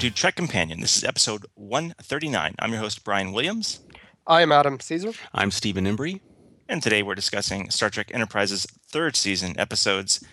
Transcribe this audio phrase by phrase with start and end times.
[0.00, 0.80] Hello and welcome to Trek Companion.
[0.80, 2.54] This is episode 139.
[2.58, 3.80] I'm your host, Brian Williams.
[4.26, 5.12] I am Adam Caesar.
[5.34, 6.20] I'm Stephen Embry.
[6.68, 10.24] And today we're discussing Star Trek Enterprise's third season episodes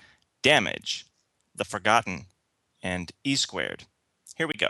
[0.41, 1.05] Damage,
[1.53, 2.27] The Forgotten,
[2.81, 3.83] and E Squared.
[4.37, 4.69] Here we go.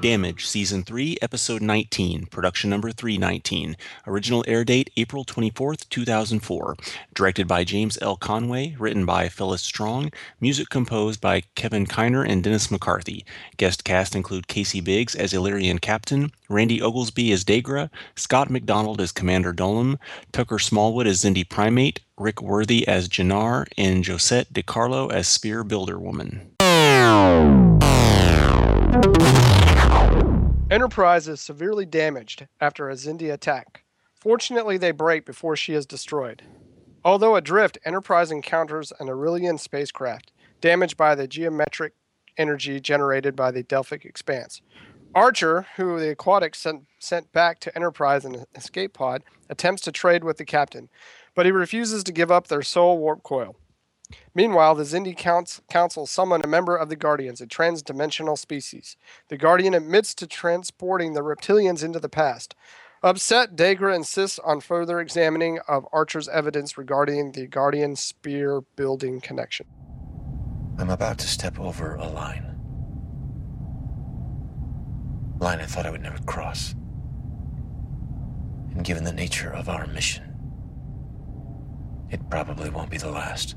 [0.00, 3.76] Damage, Season 3, Episode 19, Production Number 319.
[4.06, 6.76] Original air date April 24th, 2004.
[7.14, 8.16] Directed by James L.
[8.16, 13.24] Conway, written by Phyllis Strong, music composed by Kevin Kiner and Dennis McCarthy.
[13.56, 19.12] Guest cast include Casey Biggs as Illyrian Captain, Randy Oglesby as Degra, Scott MacDonald as
[19.12, 19.98] Commander Dolim,
[20.32, 25.98] Tucker Smallwood as Xindi Primate, Rick Worthy as Jannar, and Josette DiCarlo as Sphere Builder
[25.98, 26.50] Woman.
[30.74, 33.84] Enterprise is severely damaged after a Xindi attack.
[34.12, 36.42] Fortunately, they break before she is destroyed.
[37.04, 41.92] Although adrift, Enterprise encounters an Aurelian spacecraft, damaged by the geometric
[42.36, 44.62] energy generated by the Delphic expanse.
[45.14, 49.92] Archer, who the Aquatics sent, sent back to Enterprise in an escape pod, attempts to
[49.92, 50.88] trade with the captain,
[51.36, 53.54] but he refuses to give up their sole warp coil.
[54.34, 58.96] Meanwhile, the Xindi Council summon a member of the Guardians, a trans-dimensional species.
[59.28, 62.54] The Guardian admits to transporting the reptilians into the past.
[63.02, 69.66] Upset, Degra insists on further examining of Archer's evidence regarding the Guardian sphere building connection.
[70.78, 72.50] I'm about to step over a line.
[75.38, 76.74] Line I thought I would never cross.
[78.74, 80.24] And given the nature of our mission,
[82.10, 83.56] it probably won't be the last.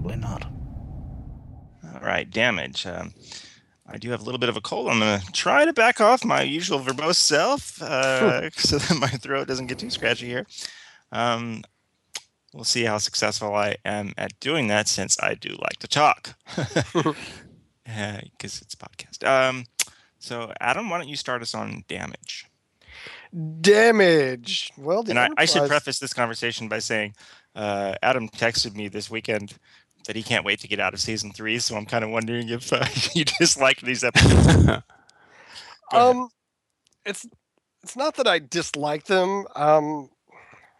[0.00, 0.46] Probably not.
[1.84, 2.86] All right, damage.
[2.86, 3.12] Um,
[3.86, 4.88] I do have a little bit of a cold.
[4.88, 9.08] I'm going to try to back off my usual verbose self uh, so that my
[9.08, 10.46] throat doesn't get too scratchy here.
[11.12, 11.64] Um,
[12.54, 16.34] we'll see how successful I am at doing that since I do like to talk
[16.56, 19.26] because uh, it's a podcast.
[19.26, 19.66] Um,
[20.18, 22.46] so, Adam, why don't you start us on damage?
[23.60, 24.72] Damage.
[24.78, 27.14] Well, and I, I, should preface this conversation by saying
[27.54, 29.54] uh, Adam texted me this weekend
[30.06, 31.58] that he can't wait to get out of season three.
[31.58, 34.82] So I'm kind of wondering if uh, you dislike these episodes.
[35.92, 36.28] um,
[37.04, 37.26] it's
[37.82, 39.46] it's not that I dislike them.
[39.56, 40.10] Um,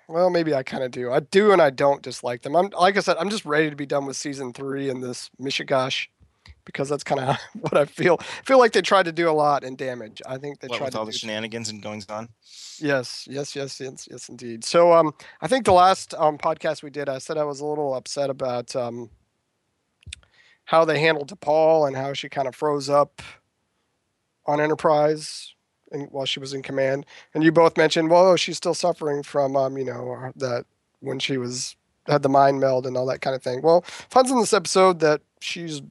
[0.08, 1.12] well, maybe I kind of do.
[1.12, 2.56] I do and I don't dislike them.
[2.56, 5.31] I'm like I said, I'm just ready to be done with season three and this
[5.41, 6.08] Mishigash
[6.72, 8.16] because that's kind of what I feel.
[8.20, 10.22] I feel like they tried to do a lot in damage.
[10.26, 12.28] I think they what, tried with all the shenanigans and goings on.
[12.78, 14.64] Yes, yes, yes, yes, yes, indeed.
[14.64, 17.66] So, um, I think the last um podcast we did, I said I was a
[17.66, 19.10] little upset about um
[20.64, 23.22] how they handled T'Pol and how she kind of froze up
[24.47, 25.54] on Enterprise
[25.91, 27.04] and while she was in command.
[27.34, 30.66] And you both mentioned, well, she's still suffering from um, you know, that
[31.00, 31.75] when she was
[32.06, 33.62] had the mind meld and all that kind of thing.
[33.62, 35.82] Well, finds in this episode that she's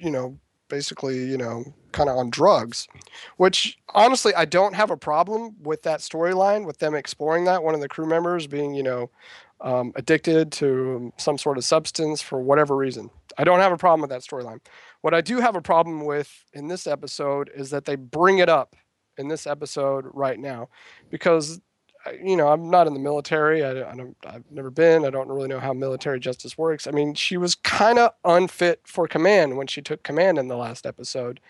[0.00, 0.38] you know,
[0.68, 2.86] basically, you know, kind of on drugs,
[3.36, 7.62] which honestly, I don't have a problem with that storyline, with them exploring that.
[7.62, 9.10] One of the crew members being, you know,
[9.60, 13.10] um, addicted to some sort of substance for whatever reason.
[13.36, 14.60] I don't have a problem with that storyline.
[15.00, 18.48] What I do have a problem with in this episode is that they bring it
[18.48, 18.76] up
[19.16, 20.68] in this episode right now
[21.10, 21.60] because
[22.12, 23.64] you know, I'm not in the military.
[23.64, 25.04] I, I don't, I've never been.
[25.04, 26.86] I don't really know how military justice works.
[26.86, 30.56] I mean, she was kind of unfit for command when she took command in the
[30.56, 31.40] last episode,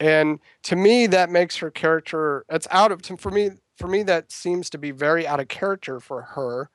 [0.00, 2.44] and to me, that makes her character.
[2.48, 3.50] That's out of for me.
[3.76, 6.70] For me, that seems to be very out of character for her,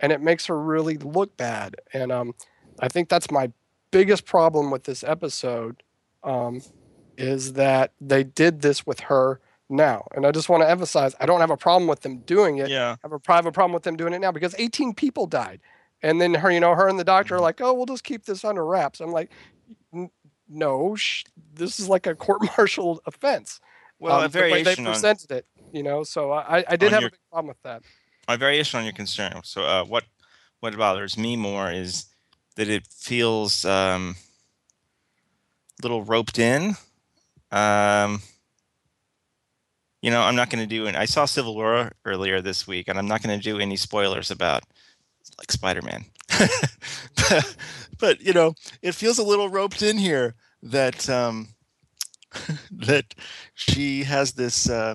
[0.00, 1.76] and it makes her really look bad.
[1.92, 2.34] And um,
[2.80, 3.52] I think that's my
[3.90, 5.82] biggest problem with this episode,
[6.24, 6.62] um,
[7.16, 9.40] is that they did this with her
[9.70, 10.06] now.
[10.14, 12.68] And I just want to emphasize, I don't have a problem with them doing it.
[12.68, 12.92] Yeah.
[12.92, 15.60] I have a private problem with them doing it now because 18 people died.
[16.02, 17.44] And then her, you know, her and the doctor are mm-hmm.
[17.44, 19.00] like, oh, we'll just keep this under wraps.
[19.00, 19.30] I'm like,
[20.48, 21.24] no, sh-
[21.54, 23.60] this is like a court-martial offense.
[23.98, 26.02] Well, um, a variation the they presented on, it, you know.
[26.04, 27.82] So I, I did have your, a big problem with that.
[28.26, 29.42] My variation on your concern.
[29.44, 30.04] So uh, what
[30.60, 32.06] what bothers me more is
[32.56, 34.16] that it feels um,
[35.78, 36.76] a little roped in.
[37.52, 38.22] Um,
[40.02, 40.86] you know, I'm not going to do.
[40.86, 43.76] And I saw Civil War earlier this week, and I'm not going to do any
[43.76, 44.64] spoilers about
[45.38, 46.04] like Spider-Man.
[47.16, 47.56] but,
[47.98, 51.48] but, you know, it feels a little roped in here that um,
[52.70, 53.14] that
[53.54, 54.94] she has this uh,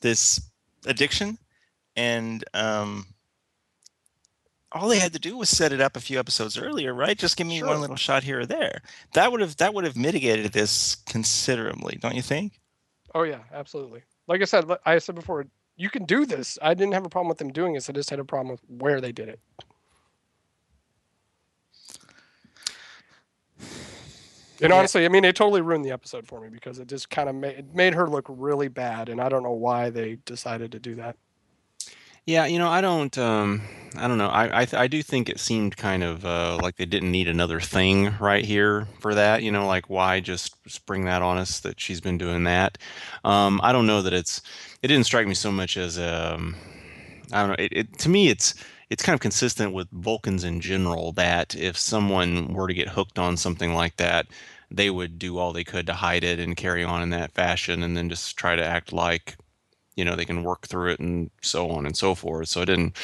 [0.00, 0.40] this
[0.86, 1.38] addiction,
[1.94, 3.06] and um,
[4.72, 7.16] all they had to do was set it up a few episodes earlier, right?
[7.16, 7.68] Just give me sure.
[7.68, 8.82] one little shot here or there.
[9.14, 12.60] That would have that would have mitigated this considerably, don't you think?
[13.16, 14.02] Oh yeah, absolutely.
[14.28, 16.58] Like I said, I said before, you can do this.
[16.60, 17.88] I didn't have a problem with them doing it.
[17.88, 19.40] I just had a problem with where they did it.
[24.60, 27.30] And honestly, I mean, it totally ruined the episode for me because it just kind
[27.30, 30.72] of made it made her look really bad, and I don't know why they decided
[30.72, 31.16] to do that.
[32.26, 33.62] Yeah, you know, I don't, um,
[33.96, 34.28] I don't know.
[34.28, 37.60] I, I, I do think it seemed kind of uh, like they didn't need another
[37.60, 39.42] thing right here for that.
[39.42, 42.78] You know, like why just spring that on us that she's been doing that?
[43.24, 44.42] Um, I don't know that it's.
[44.82, 46.56] It didn't strike me so much as um,
[47.32, 47.64] I don't know.
[47.64, 48.54] It, it to me, it's
[48.90, 53.18] it's kind of consistent with Vulcans in general that if someone were to get hooked
[53.18, 54.26] on something like that,
[54.70, 57.82] they would do all they could to hide it and carry on in that fashion,
[57.84, 59.36] and then just try to act like
[59.96, 62.48] you know they can work through it and so on and so forth.
[62.48, 62.96] So i didn't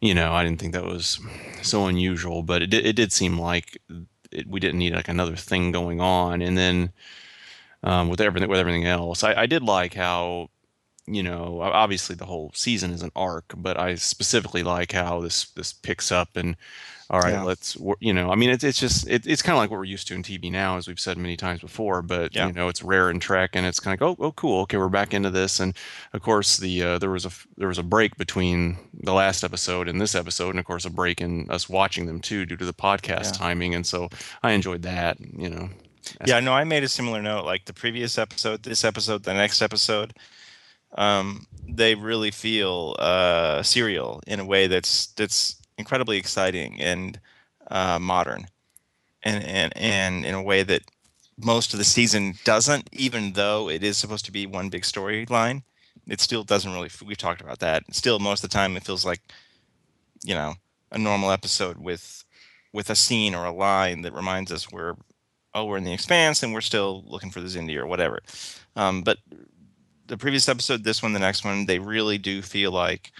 [0.00, 1.18] you know i didn't think that was
[1.62, 3.80] so unusual but it, it did seem like
[4.30, 6.42] it, we didn't need like another thing going on.
[6.42, 6.92] And then
[7.82, 10.50] um, with everything with everything else I, I did like how
[11.08, 15.50] you know obviously the whole season is an arc but i specifically like how this
[15.50, 16.56] this picks up and
[17.08, 17.44] all right Yeah.
[17.44, 19.84] let's you know i mean it's, it's just it, it's kind of like what we're
[19.84, 22.48] used to in tv now as we've said many times before but Yeah.
[22.48, 24.78] you know it's rare in trek and it's kind of like oh, oh cool okay
[24.78, 25.76] we're back into this and
[26.12, 29.86] of course the uh, there was a there was a break between the last episode
[29.86, 32.64] and this episode and of course a break in us watching them too due to
[32.64, 33.38] the podcast Yeah.
[33.46, 34.08] timing and so
[34.42, 35.68] i enjoyed that you know
[36.24, 37.44] Yeah, no, I made a similar note.
[37.44, 40.14] Like the previous episode, this episode, the next episode,
[40.94, 47.20] um, they really feel uh, serial in a way that's that's incredibly exciting and
[47.70, 48.46] uh, modern,
[49.22, 50.82] and and and in a way that
[51.38, 52.88] most of the season doesn't.
[52.92, 55.62] Even though it is supposed to be one big storyline,
[56.06, 56.90] it still doesn't really.
[57.04, 57.82] We've talked about that.
[57.92, 59.20] Still, most of the time, it feels like,
[60.24, 60.54] you know,
[60.92, 62.24] a normal episode with
[62.72, 64.94] with a scene or a line that reminds us we're
[65.54, 68.20] oh, we're in the expanse and we're still looking for the Xindi or whatever.
[68.76, 69.18] Um, but
[70.06, 73.12] the previous episode, this one, the next one, they really do feel like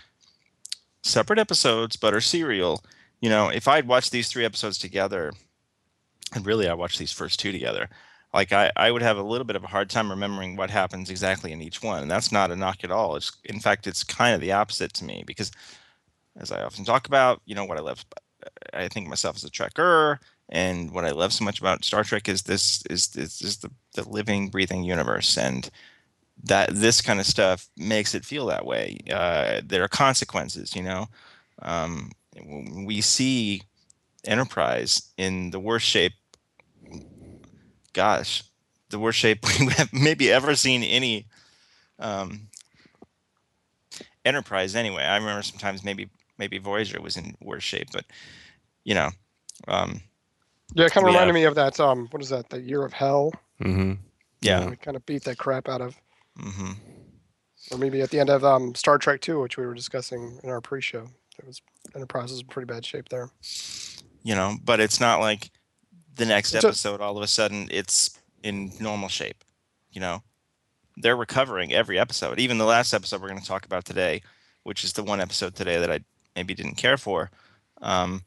[1.03, 2.85] separate episodes, but are serial.
[3.21, 5.33] You know, if I'd watched these three episodes together,
[6.35, 7.89] and really I watched these first two together,
[8.35, 11.11] like I, I would have a little bit of a hard time remembering what happens
[11.11, 12.03] exactly in each one.
[12.03, 13.17] And that's not a knock at all.
[13.17, 15.51] It's in fact it's kind of the opposite to me because
[16.39, 18.05] as I often talk about, you know, what I love
[18.75, 20.19] I think myself as a trekker
[20.49, 23.71] and what I love so much about Star Trek is this is this is the,
[23.95, 25.69] the living, breathing universe, and
[26.45, 28.99] that this kind of stuff makes it feel that way.
[29.11, 31.07] Uh, there are consequences, you know.
[31.63, 32.11] Um,
[32.85, 33.63] we see
[34.25, 36.13] Enterprise in the worst shape.
[37.93, 38.43] Gosh,
[38.91, 41.27] the worst shape we have maybe ever seen any
[41.99, 42.49] um,
[44.25, 44.75] Enterprise.
[44.75, 48.05] Anyway, I remember sometimes maybe maybe Voyager was in worse shape, but
[48.85, 49.11] you know.
[49.69, 50.03] Um,
[50.75, 51.79] Yeah, it kind of reminded have- me of that.
[51.81, 52.51] Um, what is that?
[52.51, 53.33] The Year of Hell.
[53.63, 53.93] Mm-hmm.
[54.43, 54.69] yeah.
[54.69, 55.97] We kind of beat that crap out of,
[56.39, 56.73] hmm
[57.73, 60.51] or maybe at the end of um, Star Trek Two, which we were discussing in
[60.51, 61.09] our pre-show.
[61.39, 61.61] It was
[61.95, 63.31] Enterprise was in pretty bad shape there.
[64.23, 65.51] you know but it's not like
[66.15, 69.43] the next It's a- episode all of a sudden it's in normal shape
[69.91, 70.23] you know?
[70.99, 72.39] They're recovering every episode.
[72.39, 74.23] Even the last episode we're going to talk about today
[74.65, 76.01] which is the one episode today that i
[76.35, 77.31] maybe didn't care for
[77.83, 78.23] um,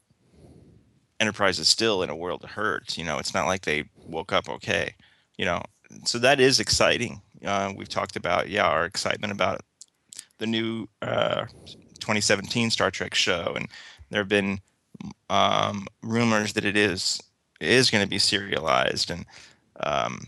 [1.18, 3.18] enterprise is still in a world of hurt you know?
[3.18, 4.94] It's not like they woke up okay
[5.36, 5.62] you know?
[6.04, 9.60] So that is exciting uh, we've talked about yeah our excitement about
[10.38, 11.44] the new uh,
[12.00, 13.68] 2017 star trek show and
[14.10, 14.60] there have been
[15.28, 17.20] um, rumors that it is
[17.60, 19.26] is going to be serialized and
[19.80, 20.26] um,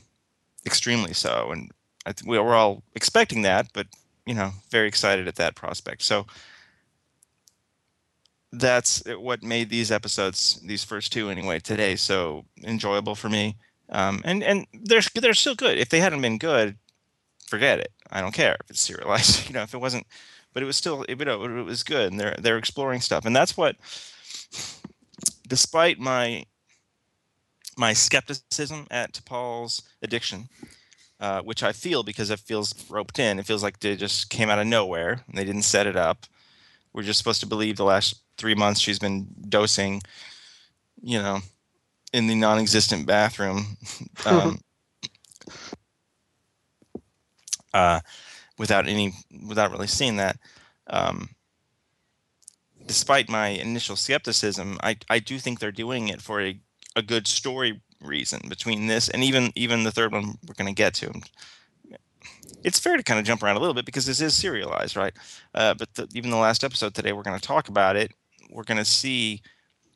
[0.66, 1.50] extremely so.
[1.50, 1.70] And
[2.04, 3.86] th- we we're all expecting that, but
[4.26, 6.02] you know, very excited at that prospect.
[6.02, 6.26] So
[8.52, 13.56] that's what made these episodes, these first two anyway, today so enjoyable for me.
[13.88, 15.78] Um, and and they're they're still good.
[15.78, 16.76] If they hadn't been good,
[17.52, 17.92] forget it.
[18.10, 19.34] I don't care if it's serialized.
[19.48, 20.06] You know, if it wasn't,
[20.54, 23.26] but it was still it, you know, it was good, and they're they're exploring stuff,
[23.26, 23.76] and that's what
[25.46, 26.46] despite my
[27.76, 30.48] my skepticism at Paul's addiction,
[31.20, 33.38] uh, which I feel because it feels roped in.
[33.38, 36.26] It feels like they just came out of nowhere and they didn't set it up.
[36.94, 40.00] We're just supposed to believe the last three months she's been dosing,
[41.02, 41.40] you know,
[42.12, 43.76] in the non-existent bathroom,
[44.26, 44.60] um,
[47.74, 48.00] uh,
[48.58, 49.12] without any,
[49.46, 50.36] without really seeing that.
[50.88, 51.30] Um,
[52.86, 56.58] despite my initial skepticism, I, I do think they're doing it for a,
[56.96, 60.74] a good story reason between this and even even the third one we're going to
[60.74, 61.12] get to.
[62.64, 65.12] It's fair to kind of jump around a little bit because this is serialized, right?
[65.54, 68.12] Uh, but the, even the last episode today, we're going to talk about it.
[68.50, 69.42] We're going to see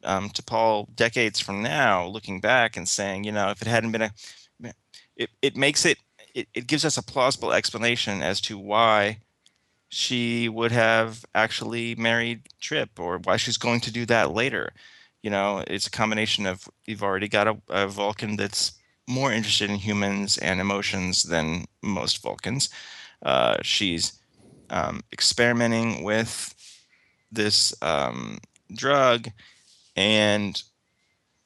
[0.02, 4.02] um, T'Pol decades from now, looking back and saying, you know, if it hadn't been
[4.02, 4.10] a,
[5.16, 5.98] it, it makes it,
[6.36, 9.18] it, it gives us a plausible explanation as to why
[9.88, 14.72] she would have actually married Trip or why she's going to do that later.
[15.22, 18.72] You know, it's a combination of you've already got a, a Vulcan that's
[19.08, 22.68] more interested in humans and emotions than most Vulcans.
[23.22, 24.20] Uh, she's
[24.68, 26.54] um, experimenting with
[27.32, 28.38] this um,
[28.74, 29.28] drug,
[29.96, 30.62] and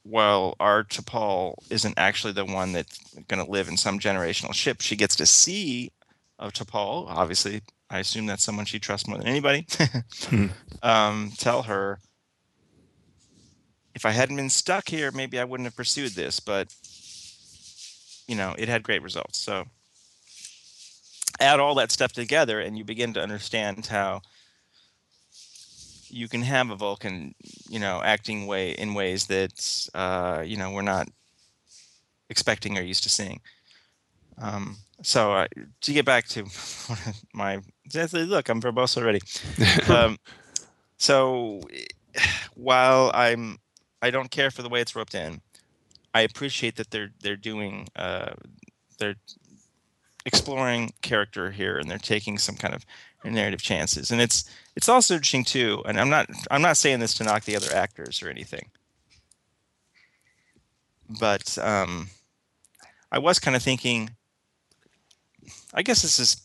[0.02, 4.80] while our T'Pol isn't actually the one that's going to live in some generational ship,
[4.80, 5.92] she gets to see
[6.38, 7.06] of T'Pol.
[7.08, 9.66] Obviously, I assume that's someone she trusts more than anybody.
[10.24, 10.46] Hmm.
[10.82, 11.98] um, tell her
[13.94, 16.74] if I hadn't been stuck here, maybe I wouldn't have pursued this, but
[18.26, 19.38] you know, it had great results.
[19.38, 19.64] So
[21.40, 24.22] add all that stuff together and you begin to understand how
[26.10, 27.34] you can have a Vulcan,
[27.68, 31.08] you know, acting way in ways that uh, you know we're not
[32.28, 33.40] expecting or used to seeing.
[34.38, 35.46] Um, so uh,
[35.82, 36.46] to get back to
[37.34, 37.60] my
[37.94, 39.20] look, I'm verbose already.
[39.92, 40.18] um,
[40.98, 41.60] so
[42.54, 43.58] while I'm
[44.02, 45.40] I don't care for the way it's roped in,
[46.14, 48.32] I appreciate that they're they're doing uh,
[48.98, 49.16] they're
[50.26, 52.84] exploring character here and they're taking some kind of
[53.24, 54.10] narrative chances.
[54.10, 54.44] And it's
[54.76, 55.82] it's also interesting too.
[55.86, 58.70] And i'm not i'm not saying this to knock the other actors or anything.
[61.20, 62.08] But um
[63.12, 64.10] i was kind of thinking
[65.74, 66.36] i guess this is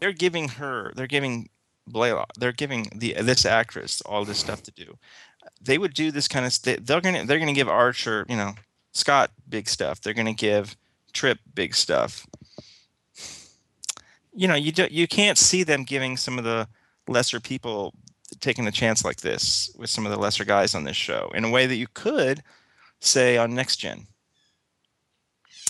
[0.00, 1.48] they're giving her they're giving
[1.90, 4.98] Blalock they're giving the this actress all this stuff to do.
[5.60, 8.54] They would do this kind of they're gonna they're gonna give archer you know
[8.92, 10.00] scott big stuff.
[10.00, 10.76] They're gonna give
[11.12, 12.26] trip big stuff
[14.32, 16.68] you know you do, you can't see them giving some of the
[17.08, 17.94] lesser people
[18.40, 21.44] taking a chance like this with some of the lesser guys on this show in
[21.44, 22.42] a way that you could
[23.00, 24.06] say on next gen.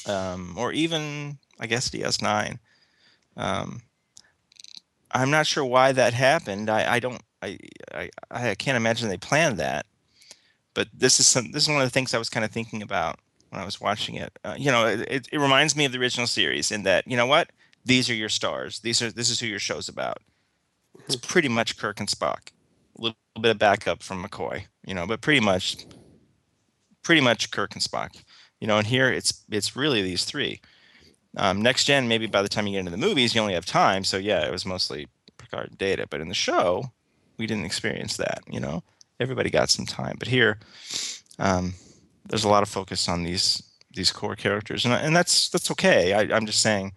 [0.04, 2.58] Um, or even i guess ds9
[3.36, 3.82] um,
[5.12, 6.68] i'm not sure why that happened.
[6.68, 7.58] I, I don't I,
[7.92, 9.86] I i can't imagine they planned that.
[10.74, 12.82] But this is some this is one of the things i was kind of thinking
[12.82, 14.36] about when i was watching it.
[14.44, 17.26] Uh, you know it, it reminds me of the original series in that you know
[17.26, 17.50] what
[17.84, 18.80] these are your stars.
[18.80, 20.18] These are this is who your show's about.
[21.06, 22.50] It's pretty much Kirk and Spock.
[22.98, 25.86] A little bit of backup from McCoy, you know, but pretty much
[27.02, 28.22] pretty much Kirk and Spock.
[28.60, 30.60] You know, and here it's it's really these three.
[31.36, 33.66] Um, next gen, maybe by the time you get into the movies, you only have
[33.66, 34.04] time.
[34.04, 35.08] So yeah, it was mostly
[35.38, 36.06] Picard and Data.
[36.08, 36.92] But in the show,
[37.38, 38.40] we didn't experience that.
[38.48, 38.84] You know,
[39.18, 40.16] everybody got some time.
[40.18, 40.58] But here,
[41.38, 41.74] um,
[42.28, 43.62] there's a lot of focus on these
[43.94, 46.12] these core characters, and and that's that's okay.
[46.12, 46.92] I, I'm just saying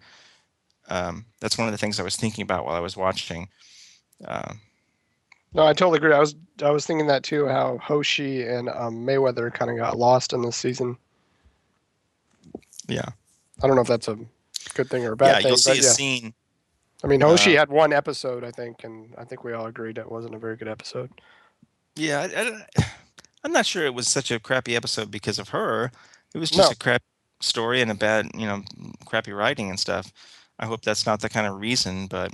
[0.88, 3.48] um, that's one of the things I was thinking about while I was watching.
[4.24, 4.54] Uh,
[5.52, 6.12] no, I totally agree.
[6.12, 7.46] I was I was thinking that too.
[7.46, 10.96] How Hoshi and um, Mayweather kind of got lost in this season.
[12.88, 13.08] Yeah,
[13.62, 14.18] I don't know if that's a
[14.74, 15.46] good thing or a bad yeah, thing.
[15.48, 15.80] you'll see a yeah.
[15.80, 16.34] scene.
[17.04, 19.98] I mean, Hoshi uh, had one episode, I think, and I think we all agreed
[19.98, 21.10] it wasn't a very good episode.
[21.94, 22.84] Yeah, I, I,
[23.44, 25.90] I'm not sure it was such a crappy episode because of her.
[26.34, 26.72] It was just No.
[26.72, 27.02] a crap
[27.40, 28.62] story and a bad, you know,
[29.04, 30.12] crappy writing and stuff.
[30.58, 32.32] I hope that's not the kind of reason, but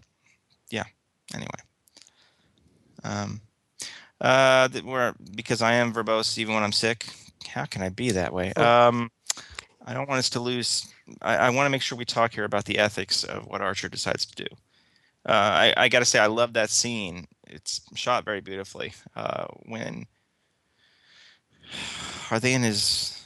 [0.71, 0.85] yeah.
[1.35, 1.49] Anyway,
[3.05, 3.41] um,
[4.21, 4.69] uh,
[5.35, 7.07] because I am verbose even when I'm sick.
[7.49, 8.52] How can I be that way?
[8.57, 8.64] Oh.
[8.88, 9.11] Um,
[9.85, 10.87] I don't want us to lose.
[11.21, 13.88] I, I want to make sure we talk here about the ethics of what Archer
[13.88, 14.57] decides to do.
[15.26, 17.26] Uh, I, I got to say, I love that scene.
[17.47, 18.93] It's shot very beautifully.
[19.14, 20.07] Uh, when
[22.31, 23.25] are they in his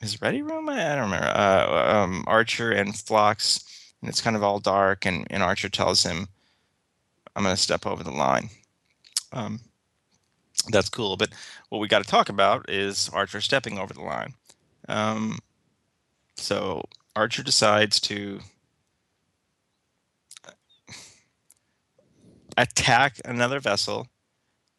[0.00, 0.68] his ready room?
[0.68, 1.26] I, I don't remember.
[1.26, 3.64] Uh, um, Archer and Phlox,
[4.00, 6.28] and it's kind of all dark, and, and Archer tells him,
[7.34, 8.50] "I'm going to step over the line."
[9.32, 9.60] Um,
[10.70, 11.16] that's cool.
[11.16, 11.30] But
[11.68, 14.34] what we got to talk about is Archer stepping over the line.
[14.88, 15.38] Um,
[16.36, 16.82] so
[17.14, 18.40] Archer decides to
[22.56, 24.08] attack another vessel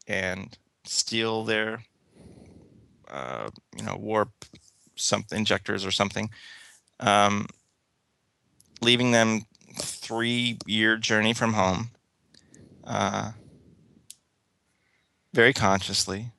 [0.07, 1.83] and steal their,
[3.09, 4.29] uh, you know, warp
[4.95, 6.29] some injectors or something,
[6.99, 7.47] um,
[8.81, 9.41] leaving them
[9.77, 11.91] three-year journey from home.
[12.83, 13.31] Uh,
[15.33, 16.31] very consciously.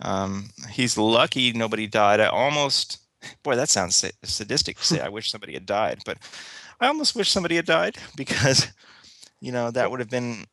[0.00, 2.20] Um, he's lucky nobody died.
[2.20, 2.98] I almost,
[3.42, 5.00] boy, that sounds sadistic to say.
[5.00, 6.18] I wish somebody had died, but
[6.80, 8.68] I almost wish somebody had died because,
[9.40, 10.44] you know, that would have been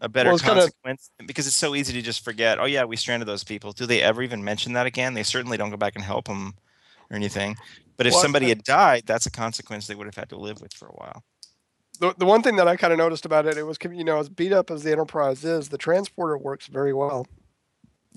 [0.00, 2.58] a better Well, it's kinda- consequence because it's so easy to just forget.
[2.58, 3.72] Oh yeah, we stranded those people.
[3.72, 5.14] Do they ever even mention that again?
[5.14, 6.54] They certainly don't go back and help them
[7.10, 7.56] or anything.
[8.02, 10.60] But if Well, somebody had died, that's a consequence they would have had to live
[10.60, 11.22] with for a while.
[12.00, 14.18] The, the one thing that I kind of noticed about it, it was, you know,
[14.18, 17.28] as beat up as the Enterprise is, the transporter works very well.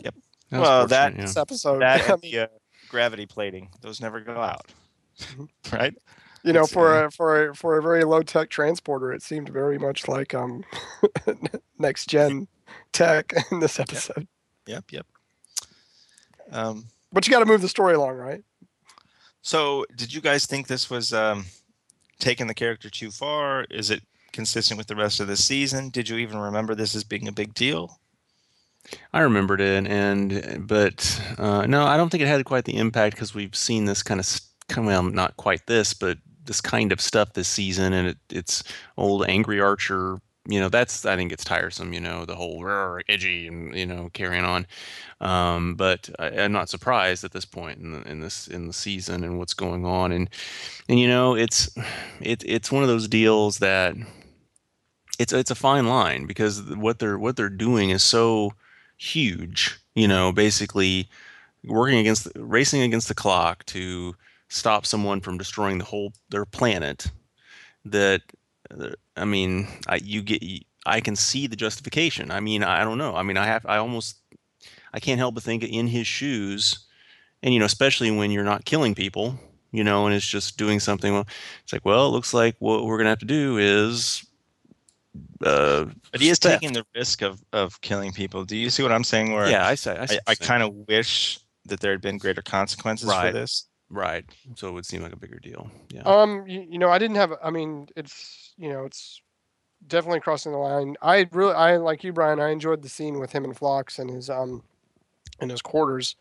[0.02, 1.32] That's Well, that- yeah.
[1.38, 2.48] Episode, That I and mean, the uh,
[2.90, 4.72] gravity plating; those never go out,
[5.20, 5.50] Mhm.
[5.74, 5.96] right?
[6.44, 9.22] you know, It's, for uh, a, for a, for a very low tech transporter, it
[9.24, 10.64] seemed very much like um
[11.80, 12.48] next gen
[12.92, 14.28] tech in this episode.
[14.68, 15.06] Yep, yep.
[16.52, 18.44] Um, But you got to move the story along, right?
[19.46, 21.46] So, did you guys think this was um,
[22.18, 23.68] taking the character too far?
[23.70, 25.90] Is it consistent with the rest of the season?
[25.90, 28.00] Did you even remember this as being a big deal?
[29.14, 33.18] I remembered it, and but uh, no, I don't think it had quite the impact
[33.18, 34.28] because we've seen this kind of
[34.84, 38.64] well, not quite this, but this kind of stuff this season, and it, it's
[38.98, 40.18] old angry Archer.
[40.48, 41.94] You know, that's I think it's tiresome.
[41.94, 44.68] You know, the whole edgy and you know carrying on.
[45.20, 48.74] Um, but I, I'm not surprised at this point in the, in this in the
[48.74, 50.30] season and what's going on, and
[50.88, 51.76] and you know, it's
[52.22, 53.96] it, it's one of those deals that
[55.20, 58.54] it's it's a fine line because what they're what they're doing is so
[58.98, 59.80] huge.
[59.96, 61.10] You know, basically
[61.64, 64.16] working against racing against the clock to
[64.50, 67.08] stop someone from destroying the whole their planet.
[67.86, 68.22] That
[68.72, 70.44] uh, I mean, I you get
[70.86, 72.32] I can see the justification.
[72.32, 73.16] I mean, I don't know.
[73.16, 74.18] I mean, I have I almost
[74.94, 76.86] I can't help but think in his shoes,
[77.44, 79.40] and you know, especially when you're not killing people,
[79.72, 81.14] you know, and it's just doing something.
[81.14, 81.28] Well,
[81.64, 84.26] it's like, well, it looks like what we're gonna have to do is.
[85.46, 88.44] Uh, But he is taking the risk of, of killing people.
[88.44, 89.32] Do you see what I'm saying?
[89.32, 89.98] Where Yeah, I say.
[89.98, 93.66] I, I, I kind of wish that there had been greater consequences for this.
[93.90, 94.26] Right.
[94.56, 95.70] So it would seem like a bigger deal.
[95.90, 96.02] Yeah.
[96.04, 97.34] Um, you, you know, I didn't have.
[97.44, 99.22] I mean, it's you know, it's
[99.88, 100.96] definitely crossing the line.
[101.02, 102.40] I really, I like you, Brian.
[102.40, 104.64] I enjoyed the scene with him and Phlox and his um,
[105.40, 106.16] in his quarters.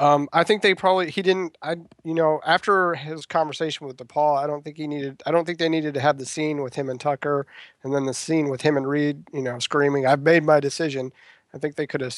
[0.00, 1.56] Um, I think they probably he didn't.
[1.62, 5.22] I you know after his conversation with T'Pol, I don't think he needed.
[5.26, 7.46] I don't think they needed to have the scene with him and Tucker,
[7.82, 9.22] and then the scene with him and Reed.
[9.32, 11.12] You know, screaming, "I've made my decision."
[11.54, 12.16] I think they could have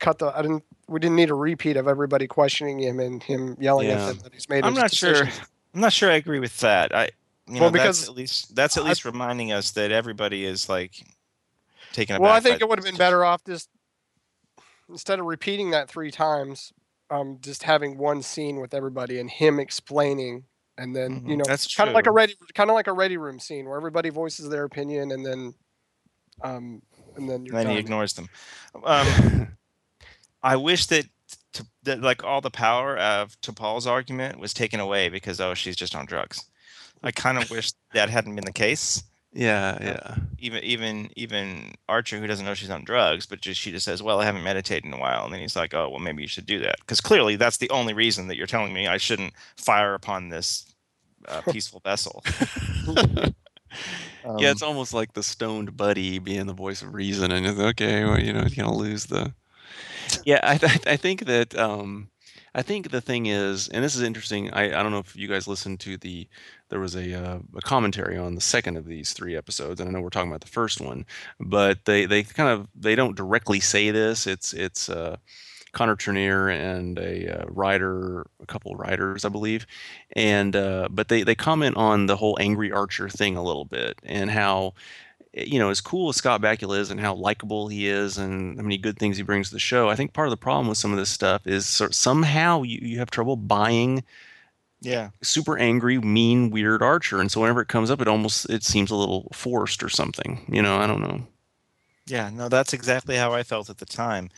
[0.00, 0.36] cut the.
[0.36, 0.64] I didn't.
[0.88, 4.06] We didn't need a repeat of everybody questioning him and him yelling Yeah.
[4.08, 4.64] at him that he's made.
[4.64, 5.24] I'm his not sure.
[5.74, 6.92] I'm not sure I agree with that.
[6.92, 7.10] I,
[7.46, 10.44] you know, Well, that's because at least that's at I- least reminding us that everybody
[10.44, 11.04] is like
[11.92, 12.18] taking.
[12.18, 13.68] Well, I think it would have been better off just
[14.88, 16.72] instead of repeating that three times,
[17.10, 20.44] um, just having one scene with everybody and him explaining,
[20.76, 22.92] and then you Mhm, know, that's kind of like a ready, kind of like a
[22.92, 25.54] ready room scene where everybody voices their opinion, and then,
[26.42, 26.82] um,
[27.14, 28.28] and then you're then he ignores them.
[28.84, 29.56] Um,
[30.42, 31.06] I wish that,
[31.54, 35.76] to, that like all the power of T'Pol's argument was taken away because oh she's
[35.76, 36.44] just on drugs.
[37.02, 39.02] I kind of wish that hadn't been the case.
[39.32, 39.78] yeah.
[39.80, 40.16] Yeah.
[40.38, 44.02] Even even even Archer, who doesn't know she's on drugs, but just she just says,
[44.02, 46.28] "Well, I haven't meditated in a while," and then he's like, "Oh, well, maybe you
[46.28, 49.32] should do that," because clearly that's the only reason that you're telling me I shouldn't
[49.56, 50.74] fire upon this
[51.28, 52.24] uh, peaceful vessel.
[54.24, 57.58] Um, yeah, it's almost like the stoned buddy being the voice of reason, and it's
[57.58, 59.32] okay, well, you know, you're gonna lose the.
[60.24, 62.08] Yeah, I, I, I think that um,
[62.54, 64.50] I think the thing is, and this is interesting.
[64.52, 66.28] I, I don't know if you guys listened to the
[66.68, 69.92] there was a uh, a commentary on the second of these three episodes, and I
[69.92, 71.04] know we're talking about the first one,
[71.38, 74.26] but they they kind of they don't directly say this.
[74.26, 75.16] It's it's uh,
[75.72, 79.66] Connor Trinneer and a uh, writer, a couple writers, I believe,
[80.16, 83.98] and uh, but they they comment on the whole angry Archer thing a little bit
[84.04, 84.74] and how
[85.32, 88.62] you know as cool as Scott Bakula is and how likable he is and how
[88.62, 89.88] many good things he brings to the show.
[89.88, 92.78] I think part of the problem with some of this stuff is sort somehow you,
[92.82, 94.02] you have trouble buying
[94.80, 95.10] yeah.
[95.22, 98.90] super angry, mean, weird Archer, and so whenever it comes up, it almost it seems
[98.90, 100.44] a little forced or something.
[100.48, 101.26] You know, I don't know.
[102.06, 104.30] Yeah, no, that's exactly how I felt at the time.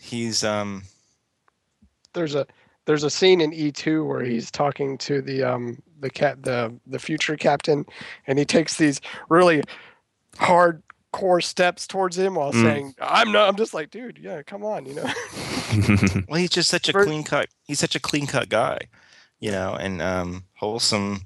[0.00, 0.82] He's um
[2.14, 2.46] There's a
[2.86, 6.98] there's a scene in E2 where he's talking to the um the cat the the
[6.98, 7.86] future captain,
[8.26, 9.62] and he takes these really
[10.38, 12.62] hard core steps towards him while Mm.
[12.62, 15.10] saying, "I'm not." I'm just like, dude, yeah, come on, you know.
[16.28, 18.78] well he's just such a clean cut he's such a clean cut guy,
[19.40, 21.22] you know, and um wholesome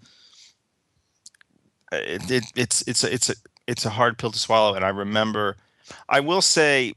[1.92, 3.34] Uh, it, it, it's it's a, it's a
[3.66, 5.56] it's a hard pill to swallow and I remember
[6.08, 6.94] I will say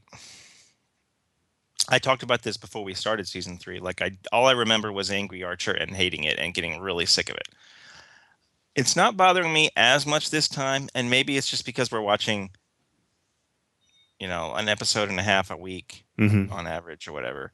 [1.88, 5.10] I talked about this before we started season 3 like I all I remember was
[5.10, 7.48] Angry Archer and hating it and getting really sick of it.
[8.74, 12.50] It's not bothering me as much this time and maybe it's just because we're watching
[14.20, 17.52] you know an episode and a half a week hmm on average or whatever.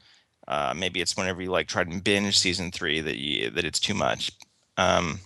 [0.48, 3.80] Uh, maybe it's whenever you like try to binge season three that you that it's
[3.80, 4.32] too much.
[4.76, 5.20] Um,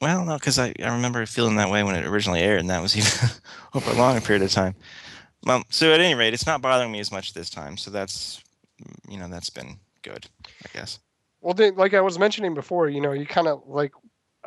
[0.00, 2.82] well, no, because I, I remember feeling that way when it originally aired, and that
[2.82, 3.30] was even
[3.74, 4.74] over a long period of time.
[5.44, 7.76] Well, so at any rate, it's not bothering me as much this time.
[7.76, 8.42] So that's
[9.08, 10.26] you know that's been good,
[10.64, 10.98] I guess.
[11.40, 13.92] Well, then, like I was mentioning before, you know, you kind of like,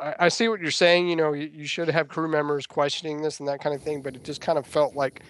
[0.00, 1.08] I, I see what you're saying.
[1.08, 4.02] You know, you, you should have crew members questioning this and that kind of thing,
[4.02, 5.22] but it just kind of felt like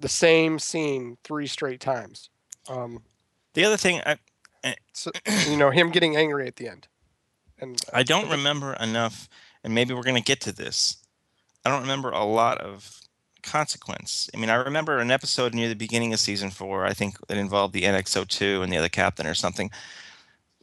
[0.00, 2.30] the same scene three straight times.
[2.68, 3.02] Um,
[3.54, 4.18] The other thing, I,
[4.64, 5.10] eh, so,
[5.48, 6.88] you know, him getting angry at the end.
[7.60, 9.28] And uh, I don't remember enough,
[9.64, 10.98] and maybe we're going to get to this.
[11.64, 13.00] I don't remember a lot of
[13.42, 14.30] consequence.
[14.34, 16.84] I mean, I remember an episode near the beginning of season four.
[16.84, 19.70] I think it involved the NX02 and the other captain or something.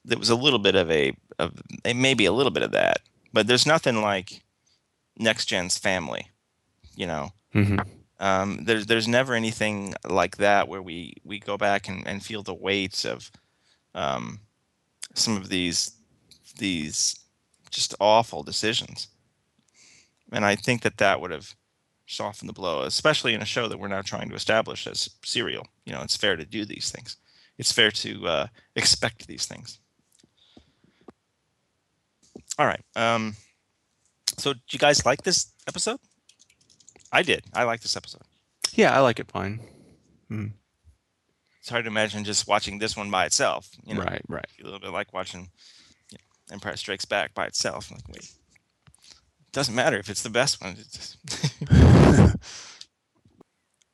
[0.05, 3.01] That was a little bit of a, of eh, maybe a little bit of that,
[3.35, 4.41] but there's nothing like
[5.17, 6.31] Next Gen's family.
[6.95, 7.77] You know, hmm
[8.17, 12.43] um, there's there's never anything like that where we we go back and, and feel
[12.43, 13.29] the weight of
[13.93, 14.39] um,
[15.13, 15.91] some of these
[16.57, 17.19] these
[17.69, 19.09] just awful decisions.
[20.31, 21.53] And i think that that would have
[22.07, 25.67] softened the blow especially in a show that we're now trying to establish as serial.
[25.85, 27.17] You know it's fair to do these things.
[27.57, 29.79] It's fair to uh, expect these things
[32.57, 33.35] all right um,
[34.37, 35.99] so do you guys like this episode
[37.11, 38.21] i did i like this episode
[38.75, 39.59] Yeah, I like it fine.
[41.59, 43.69] it's hard to imagine just watching this one by itself.
[43.85, 44.45] You know, right, right.
[44.59, 45.49] a little bit like watching
[46.11, 47.89] you know, Empire Strikes Back by itself.
[47.89, 48.29] Like, wait,
[49.53, 50.75] doesn't matter if it's the best one.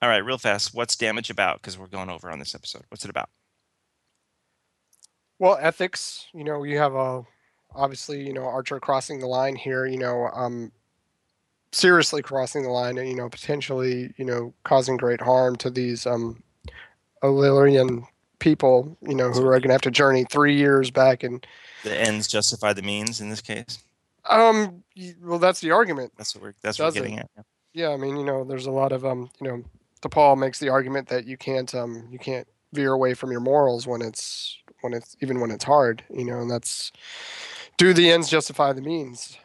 [0.01, 0.73] All right, real fast.
[0.73, 1.61] What's damage about?
[1.61, 2.83] Because we're going over on this episode.
[2.89, 3.29] What's it about?
[5.37, 6.25] Well, ethics.
[6.33, 7.23] You know, you have a
[7.75, 9.85] obviously, you know, Archer crossing the line here.
[9.85, 10.71] You know, um,
[11.71, 16.05] seriously crossing the line, and you know, potentially, you know, causing great harm to these
[16.05, 16.41] um,
[17.23, 18.05] Illyrian
[18.39, 18.97] people.
[19.01, 21.45] You know, who are going to have to journey three years back and
[21.83, 23.79] The ends justify the means in this case.
[24.29, 24.83] um.
[25.23, 26.13] Well, that's the argument.
[26.17, 26.53] That's what we're.
[26.61, 27.01] That's what we're Does it?
[27.01, 27.29] getting at.
[27.37, 27.43] yeah.
[27.73, 29.63] Yeah, I mean, you know, there's a lot of um, you know,
[30.01, 33.87] T'Pol makes the argument that you can't um, you can't veer away from your morals
[33.87, 36.91] when it's when it's even when it's hard, you know, and that's
[37.81, 39.37] do the ends justify the means?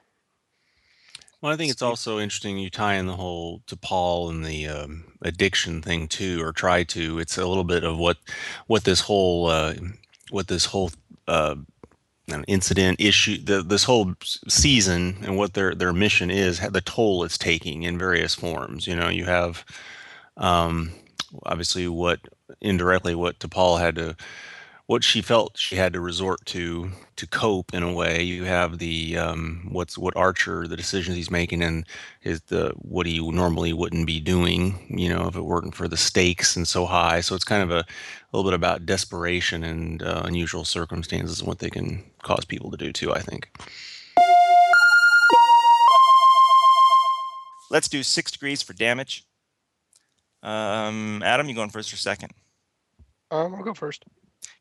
[1.40, 5.05] Well, I think it's also interesting you tie in the whole T'Pol and the um,
[5.22, 7.18] addiction thing too, or try to.
[7.18, 8.18] It's a little bit of what
[8.66, 9.75] what this whole uh,
[10.31, 10.90] what this whole
[11.27, 11.57] uh,
[12.46, 14.14] incident issue, the, this whole
[14.49, 18.87] season and what their their mission is, the toll it's taking in various forms.
[18.87, 19.64] You know, you have
[20.37, 20.90] um,
[21.44, 22.20] obviously what
[22.61, 24.16] indirectly what T'Pol had to
[24.87, 28.22] what she felt she had to resort to to cope in a way.
[28.22, 31.85] You have the um, what's what Archer the decisions he's making and
[32.22, 34.87] is the what he normally wouldn't be doing.
[34.88, 37.20] You know, if it weren't for the stakes and so high.
[37.20, 41.49] So it's kind of a, a little bit about desperation and uh, unusual circumstances and
[41.49, 43.12] what they can cause people to do too.
[43.12, 43.51] I think.
[47.68, 49.25] Let's do six degrees for damage.
[50.44, 52.31] Um, Adam, you going first or second?
[53.33, 54.05] Um, I'll go first.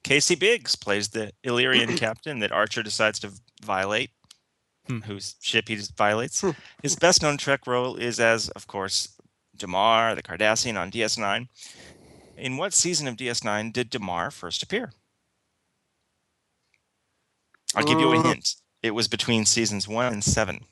[0.06, 3.32] Casey Biggs plays the Illyrian captain that Archer decides to
[3.63, 4.12] violate,
[4.88, 5.00] Hmm.
[5.00, 6.41] whose ship he just violates.
[6.41, 6.52] Hmm.
[6.84, 9.18] His best known Trek role is as, of course,
[9.58, 11.48] Damar, the Cardassian on DS9.
[12.38, 14.91] In what season of DS9 did Damar first appear?
[17.74, 18.24] I'll give you a Uh.
[18.24, 18.56] hint.
[18.84, 20.65] It was between seasons one and seven.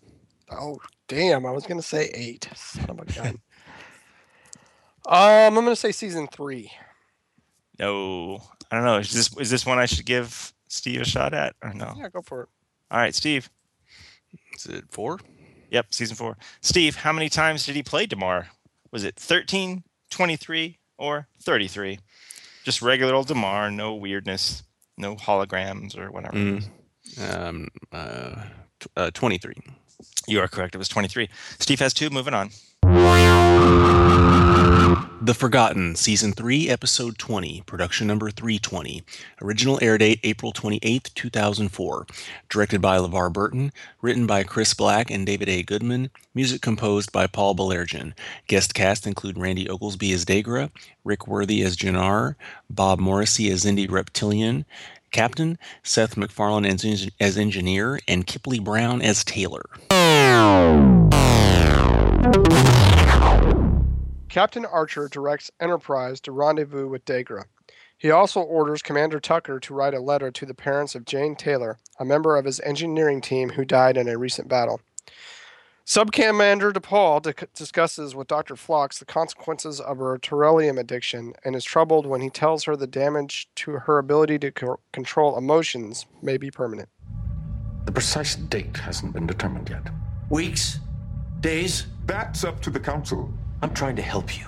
[0.51, 1.47] Oh, damn!
[1.47, 2.47] I was gonna say eight.
[2.55, 3.27] Son of a gun.
[5.07, 6.71] um, I'm gonna say season three.
[7.79, 8.97] No, I don't know.
[8.97, 11.93] Is this is this one I should give Steve a shot at or no?
[11.95, 12.49] Yeah, go for it.
[12.89, 13.51] All right, Steve.
[14.55, 15.19] Is it four?
[15.69, 16.37] Yep, season four.
[16.61, 18.47] Steve, how many times did he play Damar?
[18.91, 21.99] Was it 13, 23, or 33?
[22.63, 24.63] Just regular old Damar, no weirdness,
[24.97, 26.35] no holograms or whatever.
[26.35, 26.63] Mm.
[27.29, 28.43] Um, uh,
[28.79, 29.55] t- uh, Twenty-three.
[30.27, 30.73] You are correct.
[30.73, 31.29] It was 23.
[31.59, 32.09] Steve has two.
[32.09, 32.49] Moving on.
[35.23, 39.03] The Forgotten, Season 3, Episode 20, Production Number 320.
[39.41, 42.05] Original air date April 28, 2004.
[42.49, 43.71] Directed by LeVar Burton.
[44.01, 45.63] Written by Chris Black and David A.
[45.63, 46.09] Goodman.
[46.35, 48.11] Music composed by Paul Baillargeon.
[48.47, 50.71] Guest cast include Randy Oglesby as Degra,
[51.05, 52.35] Rick Worthy as Jannar,
[52.69, 54.65] Bob Morrissey as Xindi Reptilian,
[55.13, 59.63] Captain, Seth MacFarlane as, eng- as Engineer, and Kipleigh Brown as Taylor.
[64.33, 67.43] Captain Archer directs Enterprise to rendezvous with Degra.
[67.95, 71.77] He also orders Commander Tucker to write a letter to the parents of Jane Taylor,
[71.99, 74.81] a member of his engineering team who died in a recent battle.
[75.85, 78.55] Subcommander T'Pol di- discusses with Dr.
[78.55, 82.87] Phlox the consequences of her Trellium addiction and is troubled when he tells her the
[82.87, 86.89] damage to her ability to co- control emotions may be permanent.
[87.85, 89.87] The precise date hasn't been determined yet.
[90.31, 90.79] Weeks?
[91.39, 91.85] Days?
[92.07, 93.31] That's up to the council.
[93.63, 94.45] I'm trying to help you.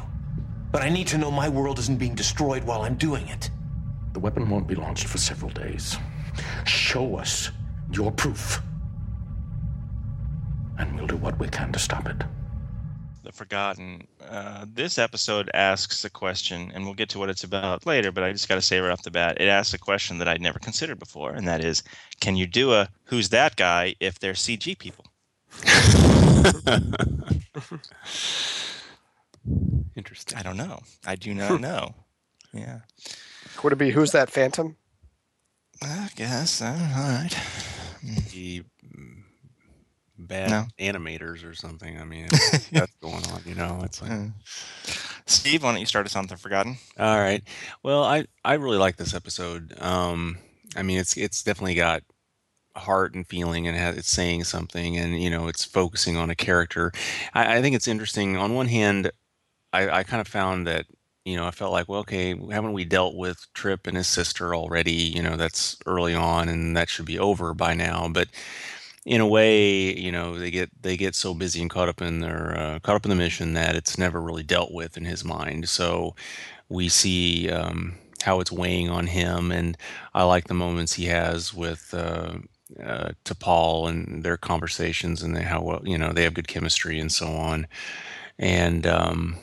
[0.74, 3.50] But I need to know my world isn't being destroyed while I'm doing it.
[4.12, 5.96] The weapon won't be launched for several days.
[6.66, 7.50] Show us
[7.94, 8.62] your proof.
[10.78, 12.26] And we'll do what we can to stop it.
[13.24, 14.06] the Forgotten.
[14.22, 18.12] Uh, this episode asks a question, and we'll get to what it's about later.
[18.12, 20.28] But I just got to say right off the bat, it asks a question that
[20.28, 21.84] I'd never considered before, and that is,
[22.20, 25.06] can you do a "Who's that guy?" if they're CG people?
[29.96, 30.38] Interesting.
[30.38, 30.82] I don't know.
[31.06, 31.96] I do not know.
[32.54, 32.80] Yeah,
[33.64, 34.78] Would it be who's that phantom?
[35.82, 36.62] I guess.
[36.62, 37.30] All right.
[38.32, 39.24] The mm,
[40.18, 40.66] bad No.
[40.80, 42.00] animators or something.
[42.00, 43.42] I mean, it's- that's going on.
[43.46, 44.12] You know, it's like.
[44.12, 44.26] Uh,
[45.26, 46.78] Steve, why don't you start us on the Forgotten?
[46.98, 47.44] All right.
[47.84, 49.74] Well, I I really like this episode.
[49.82, 50.38] Um,
[50.78, 52.04] I mean, it's it's definitely got
[52.76, 56.36] heart and feeling, and has, it's saying something, and you know, it's focusing on a
[56.36, 56.92] character.
[57.34, 58.38] I, I think it's interesting.
[58.38, 59.12] On one hand,
[59.76, 60.86] I, I kind of found that
[61.26, 64.56] you know I felt like, well, okay, haven't we dealt with Trip and his sister
[64.56, 64.94] already?
[64.94, 68.08] You know, that's early on, and that should be over by now.
[68.10, 68.30] But
[69.06, 72.20] in a way, you know, they get they get so busy and caught up in
[72.22, 75.24] their uh, caught up in the mission that it's never really dealt with in his
[75.24, 75.70] mind.
[75.70, 76.16] So
[76.70, 79.78] we see um, how it's weighing on him, and
[80.14, 82.34] I like the moments he has with uh,
[82.84, 87.12] uh, T'Pol and their conversations, and how well you know they have good chemistry and
[87.12, 87.68] so on.
[88.40, 89.38] And um,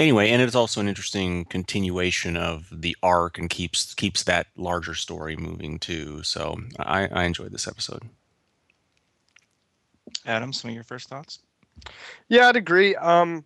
[0.00, 4.94] anyway, and it's also an interesting continuation of the arc, and keeps keeps that larger
[4.94, 6.22] story moving too.
[6.22, 8.02] So I, I enjoyed this episode.
[10.26, 11.40] Adam, some of your first thoughts?
[12.28, 12.94] Yeah, I'd agree.
[12.96, 13.44] Um,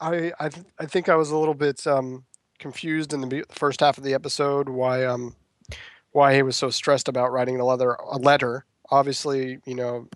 [0.00, 2.24] I I, th- I think I was a little bit um,
[2.58, 5.36] confused in the be- first half of the episode why um
[6.12, 8.64] why he was so stressed about writing a letter a letter.
[8.90, 10.08] Obviously, you know,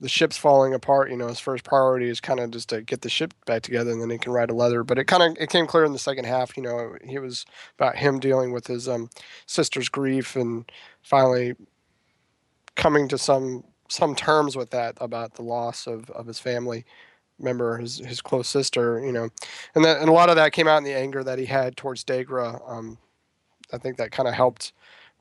[0.00, 1.10] the ship's falling apart.
[1.10, 3.90] You know, his first priority is kind of just to get the ship back together,
[3.90, 4.84] and then he can ride a leather.
[4.84, 6.56] But it kind of it came clear in the second half.
[6.56, 7.44] You know, he was
[7.78, 9.10] about him dealing with his um
[9.46, 10.70] sister's grief and
[11.02, 11.54] finally
[12.76, 16.84] coming to some some terms with that about the loss of, of his family
[17.40, 19.28] member, his his close sister, you know,
[19.74, 21.76] and that and a lot of that came out in the anger that he had
[21.76, 22.60] towards Degra.
[22.70, 22.98] Um,
[23.72, 24.72] I think that kind of helped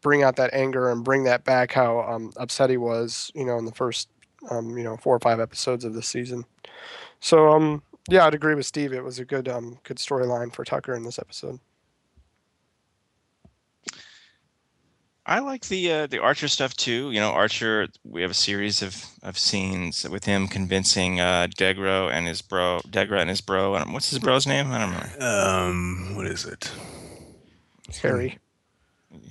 [0.01, 1.73] bring out that anger and bring that back.
[1.73, 4.09] How um, upset he was, you know, in the first
[4.49, 6.45] um, you know four or five episodes of this season.
[7.19, 8.93] So um, yeah, I'd agree with Steve.
[8.93, 11.59] It was a good um, good storyline for Tucker in this episode.
[15.29, 17.11] I like the uh, the Archer stuff too.
[17.11, 17.87] You know, Archer.
[18.05, 22.79] We have a series of, of scenes with him convincing uh, Degro and his bro,
[22.87, 23.75] Degra and his bro.
[23.75, 24.71] And what's his bro's name?
[24.71, 25.21] I don't remember.
[25.21, 26.71] Um, what is it?
[28.01, 28.37] Harry.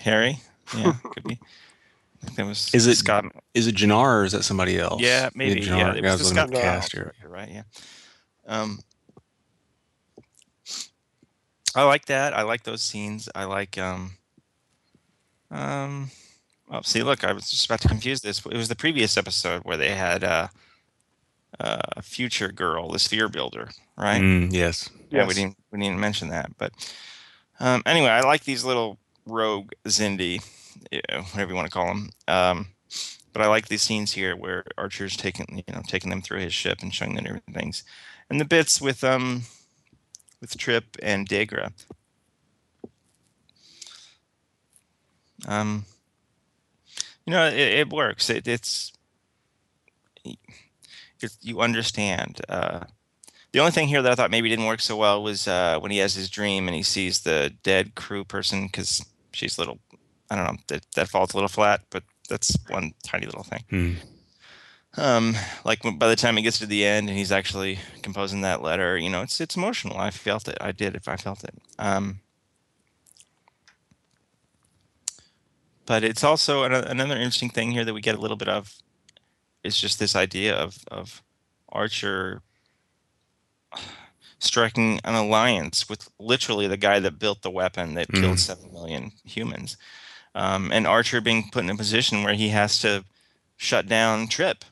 [0.00, 0.40] Harry.
[0.76, 1.40] Yeah, could be.
[2.26, 2.74] I think that was.
[2.74, 3.24] Is it- Scott?
[3.54, 5.00] Is it Jannar or is that somebody else?
[5.00, 5.60] Yeah, maybe.
[5.60, 5.78] Jannar.
[5.78, 7.14] Yeah, it I was was looking Scott- at the cast here.
[7.22, 7.48] You're right.
[7.50, 7.62] Yeah.
[8.46, 8.80] Um,
[11.74, 12.32] I like that.
[12.34, 13.28] I like those scenes.
[13.34, 14.12] I like um.
[15.50, 16.10] Um.
[16.70, 18.44] Oh, see, look, I was just about to confuse this.
[18.44, 20.48] It was the previous episode where they had uh,
[21.60, 24.20] uh, a future girl, the sphere builder, right?
[24.20, 24.90] Mm, yes.
[25.10, 26.72] Yeah, we didn't we didn't mention that, but
[27.60, 30.42] um, anyway, I like these little rogue Xindi,
[30.90, 32.10] yeah, whatever you want to call them.
[32.28, 32.68] Um,
[33.32, 36.54] but I like these scenes here where Archer's taking you know taking them through his
[36.54, 37.84] ship and showing them different things,
[38.30, 39.42] and the bits with um
[40.40, 41.72] with Trip and Degra.
[45.46, 45.84] Um,
[47.26, 48.30] you know, it, it works.
[48.30, 48.92] It, it's
[50.24, 52.40] it's you understand.
[52.48, 52.84] Uh,
[53.52, 55.90] the only thing here that I thought maybe didn't work so well was uh, when
[55.90, 59.78] he has his dream and he sees the dead crew person because she's little.
[60.30, 60.58] I don't know.
[60.68, 63.64] That that falls a little flat, but that's one tiny little thing.
[63.70, 63.92] Hmm.
[64.98, 65.34] Um,
[65.64, 68.62] like when, by the time he gets to the end and he's actually composing that
[68.62, 69.98] letter, you know, it's it's emotional.
[69.98, 70.56] I felt it.
[70.60, 70.94] I did.
[70.96, 71.54] If I felt it.
[71.78, 72.20] Um,
[75.84, 78.74] but it's also an, another interesting thing here that we get a little bit of
[79.62, 81.22] is just this idea of of
[81.68, 82.42] Archer
[84.38, 88.20] striking an alliance with literally the guy that built the weapon that Mm.
[88.20, 89.76] killed seven million humans,
[90.36, 93.04] um, and Archer being put in a position where he has to
[93.56, 94.64] shut down Trip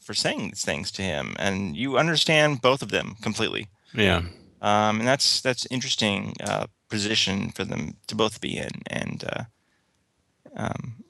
[0.00, 4.22] for saying these things to him, and you understand both of them completely, Yeah.
[4.60, 9.44] um, and that's that's interesting uh, position for them to both be in, and uh,
[10.56, 11.04] um,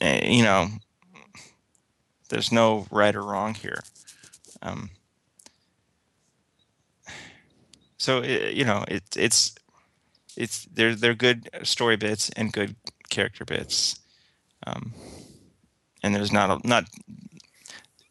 [0.00, 0.68] eh, you know,
[2.28, 3.82] there's no right or wrong here.
[4.62, 4.90] Um,
[7.96, 9.54] so i you know, it, it's
[10.36, 12.76] it's they're they're good story bits and good
[13.10, 13.98] character bits,
[14.66, 14.92] um,
[16.02, 16.84] and there's not a not.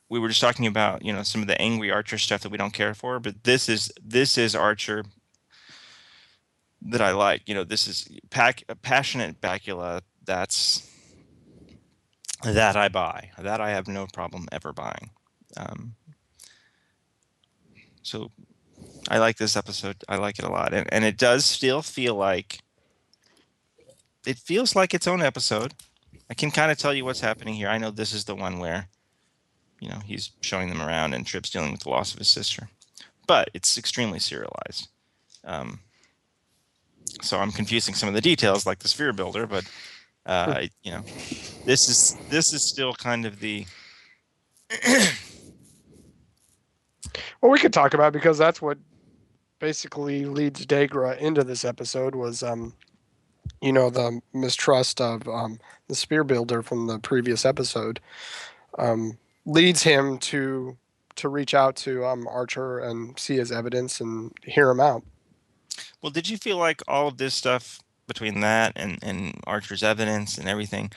[0.09, 2.57] We were just talking about you know some of the angry Archer stuff that we
[2.57, 5.03] don't care for, but this is this is Archer
[6.81, 7.47] that I like.
[7.47, 10.01] You know, this is pack passionate Bacula.
[10.25, 10.89] That's
[12.43, 13.31] that I buy.
[13.37, 15.11] That I have no problem ever buying.
[15.57, 15.95] Um,
[18.01, 18.31] so
[19.09, 19.97] I like this episode.
[20.07, 22.59] I like it a lot, and and it does still feel like
[24.25, 25.73] it feels like its own episode.
[26.29, 27.69] I can kind of tell you what's happening here.
[27.69, 28.87] I know this is the one where,
[29.79, 32.69] you know, he's showing them around and Trip's dealing with the loss of his sister,
[33.27, 34.89] but it's extremely serialized.
[35.43, 35.79] Um,
[37.21, 39.69] so I'm confusing some of the details, like the sphere builder, but
[40.25, 41.01] uh, you know,
[41.65, 43.65] this is this is still kind of the
[47.41, 48.77] Well, we could talk about it because that's what
[49.59, 52.73] basically leads Degra into this episode was, um,
[53.61, 57.99] you know, the mistrust of um, the sphere builder from the previous episode
[58.77, 60.77] um, leads him to
[61.15, 65.03] to reach out to um, Archer and see his evidence and hear him out.
[66.01, 70.37] Well, did you feel like all of this stuff between that and, and Archer's evidence
[70.37, 70.91] and everything,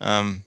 [0.00, 0.44] um,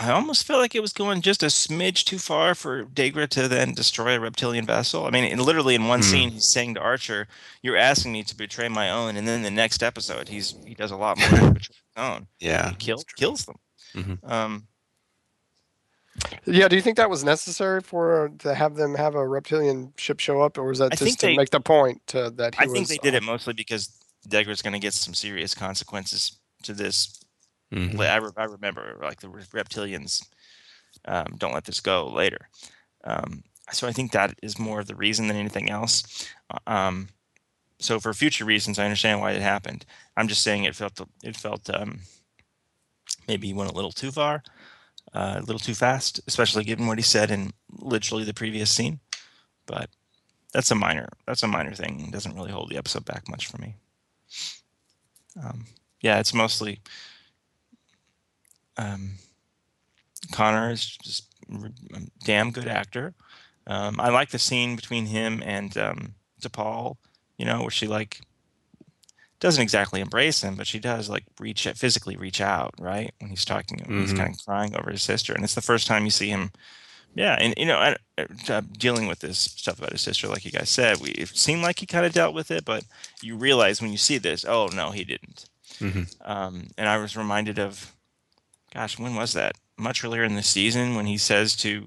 [0.00, 3.48] I almost felt like it was going just a smidge too far for Degra to
[3.48, 5.06] then destroy a reptilian vessel.
[5.06, 6.04] I mean, in, literally in one Hmm.
[6.08, 7.26] scene, he's saying to Archer,
[7.62, 10.92] "You're asking me to betray my own," and then the next episode, he's he does
[10.92, 12.28] a lot more to betray his own.
[12.38, 12.70] Yeah.
[12.70, 13.56] He kills kills them.
[13.94, 14.30] Mhm.
[14.30, 14.68] Um,
[16.46, 20.18] Yeah, do you think that was necessary for to have them have a reptilian ship
[20.20, 22.64] show up, or was that I just to they- make the point to, that he
[22.64, 23.90] I think they did uh, it mostly because
[24.28, 27.20] Degra's going to get some serious consequences to this
[27.72, 27.98] Mhm.
[28.00, 30.26] I, re- I remember like the reptilians
[31.04, 32.48] um, don't let this go later.
[33.04, 36.26] Um, so I think that is more of the reason than anything else.
[36.50, 37.08] Uh, Um,
[37.80, 39.84] so for future reasons, I understand why it happened.
[40.16, 42.00] I'm just saying it felt it felt um,
[43.28, 44.42] maybe he went a little too far,
[45.14, 48.98] uh, a little too fast, especially given what he said in literally the previous scene.
[49.66, 49.90] But
[50.52, 52.00] that's a minor that's a minor thing.
[52.08, 53.76] It doesn't really hold the episode back much for me.
[55.42, 55.66] Um,
[56.00, 56.80] yeah, it's mostly
[58.78, 59.12] um,
[60.32, 61.70] Connor is just a
[62.24, 63.14] damn good actor.
[63.66, 66.96] Um, I like the scene between him and um, T'Pol,
[67.36, 68.20] you know, where she like
[69.40, 73.12] doesn't exactly embrace him, but she does like reach physically reach out, right?
[73.20, 75.86] When he's talking, when he's kind of crying over his sister, and it's the first
[75.86, 76.50] time you see him.
[77.14, 77.96] Yeah, and you know, I-
[78.48, 81.62] uh, dealing with this stuff about his sister, like you guys said, we it seemed
[81.62, 82.84] like he kind of dealt with it, but
[83.22, 85.46] you realize when you see this, oh no, he didn't.
[85.78, 86.14] Mhm.
[86.28, 87.92] Um, and I was reminded of,
[88.78, 89.56] gosh, when was that?
[89.76, 91.86] Much earlier in the season when he says to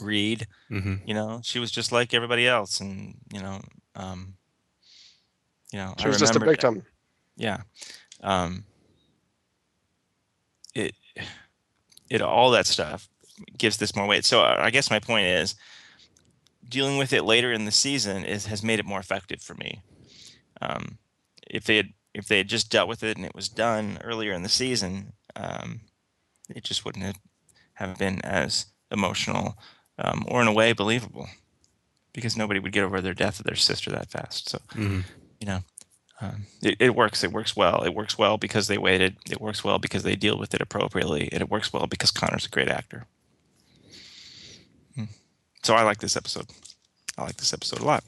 [0.00, 1.00] Reed, Mhm.
[1.06, 3.62] you know, she was just like everybody else, and you know,
[3.94, 4.36] um,
[5.72, 6.86] you know, She I was just a remember that- victim.
[7.36, 7.62] yeah.
[8.22, 8.64] Um,
[10.74, 10.94] it,
[12.10, 13.08] it, all that stuff
[13.56, 14.24] gives this more weight.
[14.26, 15.54] So uh, I guess my point is,
[16.68, 19.80] dealing with it later in the season is has made it more effective for me.
[20.60, 20.98] Um,
[21.48, 24.32] if they had if they had just dealt with it and it was done earlier
[24.32, 25.80] in the season, um,
[26.48, 27.16] it just wouldn't
[27.74, 29.56] have, been as emotional
[29.98, 31.28] um, or in a way believable
[32.12, 34.48] because nobody would get over their death of their sister that fast.
[34.48, 35.04] So Mhm.
[35.40, 35.62] you know
[36.20, 37.22] um, it, it works.
[37.22, 37.82] It works well.
[37.84, 39.16] It works well because they waited.
[39.30, 41.28] It works well because they deal with it appropriately.
[41.30, 43.04] And it works well because connor's a great actor.
[44.94, 45.04] Hmm.
[45.62, 46.46] so i like this episode.
[47.18, 48.02] I like this episode a lot.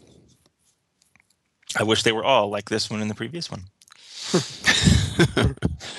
[1.76, 3.64] I wish they were all like this one and the previous one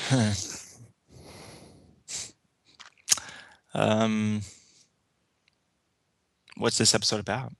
[3.73, 4.41] um
[6.57, 7.53] what's this episode about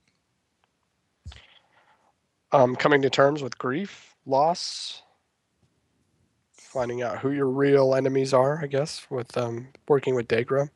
[2.52, 5.02] Um, coming to terms with grief, loss,
[6.52, 8.60] finding out who your real enemies are.
[8.60, 10.68] I guess with um, working with Degra,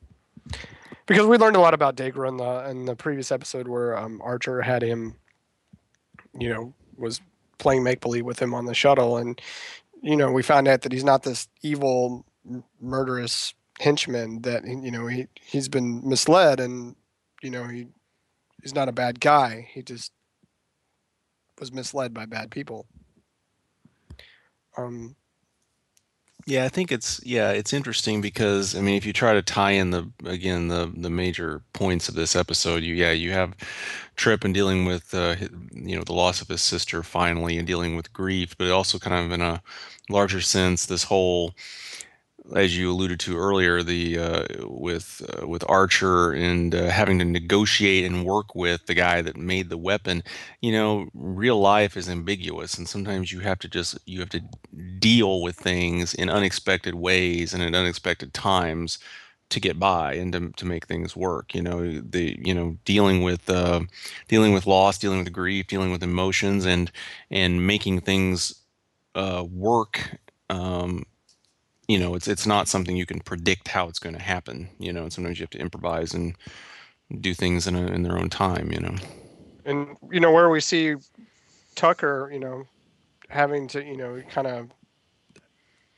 [1.06, 4.20] because we learned a lot about Degra in the in the previous episode where um,
[4.22, 5.16] Archer had him,
[6.38, 7.20] you know, was
[7.58, 9.40] playing make believe with him on the shuttle, and
[10.00, 12.24] you know we found out that he's not this evil,
[12.80, 14.42] murderous henchman.
[14.42, 16.96] That you know he he's been misled, and
[17.42, 17.88] you know he
[18.62, 19.68] he's not a bad guy.
[19.72, 20.12] He just
[21.58, 22.86] was misled by bad people.
[24.76, 25.16] Um,
[26.46, 29.70] Yeah, I think it's yeah, it's interesting because I mean, if you try to tie
[29.72, 33.54] in the again the the major points of this episode, you yeah, you have
[34.16, 35.36] Trip and dealing with uh,
[35.72, 39.24] you know the loss of his sister finally and dealing with grief, but also kind
[39.24, 39.62] of in a
[40.10, 41.54] larger sense, this whole
[42.54, 47.24] as you alluded to earlier, the uh, with uh, with Archer and uh, having to
[47.24, 50.22] negotiate and work with the guy that made the weapon,
[50.60, 54.42] you know, real life is ambiguous, and sometimes you have to just you have to
[54.98, 58.98] deal with things in unexpected ways and at unexpected times
[59.50, 63.22] to get by and to, to make things work you know the you know dealing
[63.22, 63.80] with uh,
[64.28, 66.90] dealing with loss dealing with grief dealing with emotions and
[67.30, 68.54] and making things
[69.14, 70.18] uh, work
[70.50, 71.04] um,
[71.88, 74.92] you know it's it's not something you can predict how it's going to happen you
[74.92, 76.34] know and sometimes you have to improvise and
[77.20, 78.72] do things in a, in their own time.
[78.72, 78.94] You know.
[79.64, 80.94] and you know where we see
[81.74, 82.64] Tucker, you know,
[83.28, 84.70] having to, you know, kind of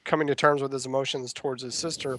[0.07, 2.19] coming to terms with his emotions towards his sister.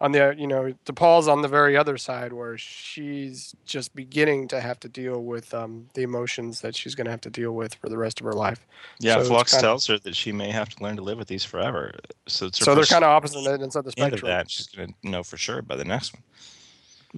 [0.00, 4.60] On the, you know, T'Pol's on the very other side where she's just beginning to
[4.60, 7.74] have to deal with um, the emotions that she's going to have to deal with
[7.76, 8.66] for the rest of her life.
[8.98, 11.28] Yeah, So Phlox kinda- tells her that she may have to learn to live with
[11.28, 11.92] these forever.
[12.26, 14.28] So it's So they're kind of opposite ends of the end of spectrum.
[14.30, 14.50] that.
[14.50, 16.22] She's gonna know for sure by the next one.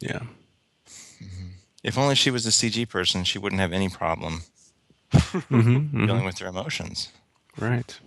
[0.01, 0.21] Yeah.
[1.83, 4.43] If only she was a CG person, she wouldn't have any problem
[5.13, 7.11] Mm-hmm, dealing with her emotions.
[7.59, 7.99] Right.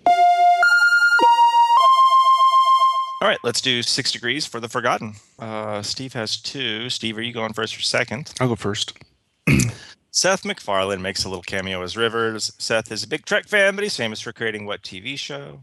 [3.19, 5.15] All right, let's do six degrees for the forgotten.
[5.39, 6.87] Uh, Steve has two.
[6.89, 8.31] Steve, are you going first or second?
[8.39, 8.93] I'll go first.
[10.11, 12.53] Seth MacFarlane makes a little cameo as Rivers.
[12.59, 15.61] Seth is a big Trek fan, but he's famous for creating what TV show?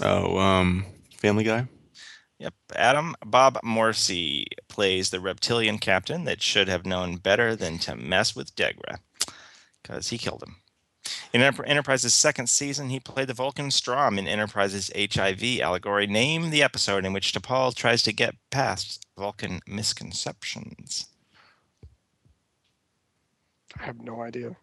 [0.00, 0.84] Oh, um,
[1.16, 1.68] Family Guy.
[2.40, 2.54] Yep.
[2.74, 8.34] Adam Bob Morrissey plays the reptilian captain that should have known better than to mess
[8.34, 8.98] with Degra
[9.80, 10.56] because he killed him.
[11.32, 16.06] In Enterprise's second season, he played the Vulcan Strom in Enterprise's HIV allegory.
[16.06, 21.06] Name the episode in which T'Pol tries to get past Vulcan misconceptions.
[23.78, 24.56] I have no idea.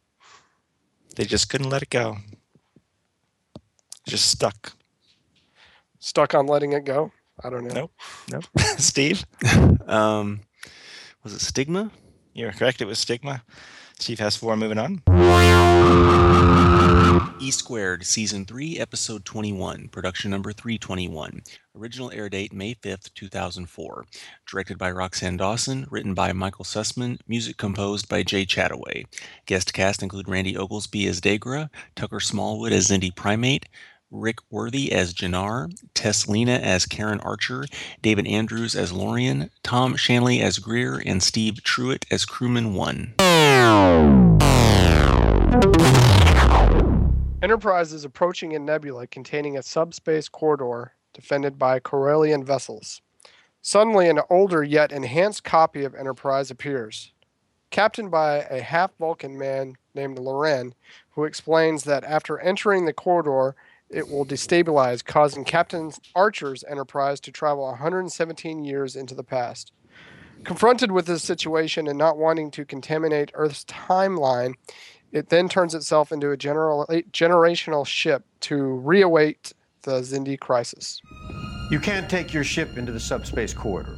[1.16, 2.18] They just couldn't let it go.
[4.08, 4.74] Just stuck.
[6.00, 7.12] Stuck on letting it go.
[7.44, 7.74] I don't know.
[7.74, 7.92] Nope.
[8.32, 8.44] Nope.
[8.78, 9.26] Steve,
[9.88, 10.42] Um,
[11.24, 11.92] was it Stigma?
[12.34, 12.82] you're correct.
[12.82, 13.44] It was Stigma.
[14.02, 14.58] Steve has four.
[14.58, 15.02] Moving on.
[17.40, 21.42] E Squared, Season 3, Episode 21, Production Number 321.
[21.76, 24.06] Original air date May 5th, 2004.
[24.50, 29.06] Directed by Roxann Dawson, written by Michael Sussman, music composed by Jay Chattaway.
[29.46, 33.68] Guest cast include Randy Oglesby as Degra, Tucker Smallwood as Xindi Primate,
[34.12, 37.66] Rick Worthy as Jannar, Tess Lina as Karen Archer,
[38.02, 43.16] David Andrews as Lorian, Tom Shanley as Greer, and Steve Truitt as Crewman 1.
[47.42, 53.02] Enterprise is approaching a nebula containing a subspace corridor defended by Kovaalan vessels.
[53.62, 57.14] Suddenly, an older yet enhanced copy of Enterprise appears,
[57.70, 60.76] captained by a half Vulcan man named Lorian,
[61.12, 63.56] who explains that after entering the corridor,
[63.90, 69.74] it will destabilize, causing Captain Archer's Enterprise to travel 117 years into the past.
[70.44, 74.56] Confronted with this situation and not wanting to contaminate Earth's timeline,
[75.12, 81.02] it then turns itself into a general, generational ship to reawait the Xindi crisis.
[81.70, 83.98] You can't take your ship into the subspace corridor.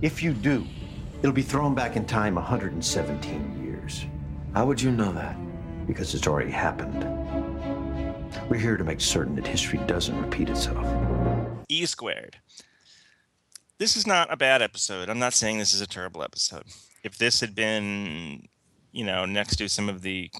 [0.00, 0.66] If you do,
[1.20, 4.04] it'll be thrown back in time 117 years.
[4.54, 5.36] How would you know that?
[5.86, 7.04] Because it's already happened.
[8.48, 10.86] We're here to make certain that history doesn't repeat itself.
[11.68, 12.36] E squared.
[13.82, 15.08] This is not a bad episode.
[15.08, 16.66] I'm not saying this is a terrible episode.
[17.02, 18.46] If this had been,
[18.92, 20.30] you know, next to some of the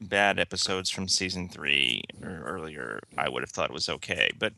[0.00, 4.30] bad episodes from season three or earlier, I would have thought it was okay.
[4.38, 4.52] But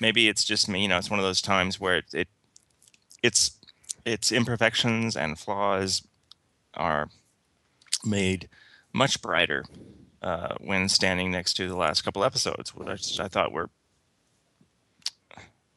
[0.00, 0.80] maybe it's just me.
[0.80, 2.28] You know, it's one of those times where it, it
[3.22, 3.60] its
[4.06, 6.06] its imperfections and flaws
[6.72, 7.10] are
[8.02, 8.48] made
[8.94, 9.62] much brighter
[10.22, 13.68] uh, when standing next to the last couple episodes, which I thought were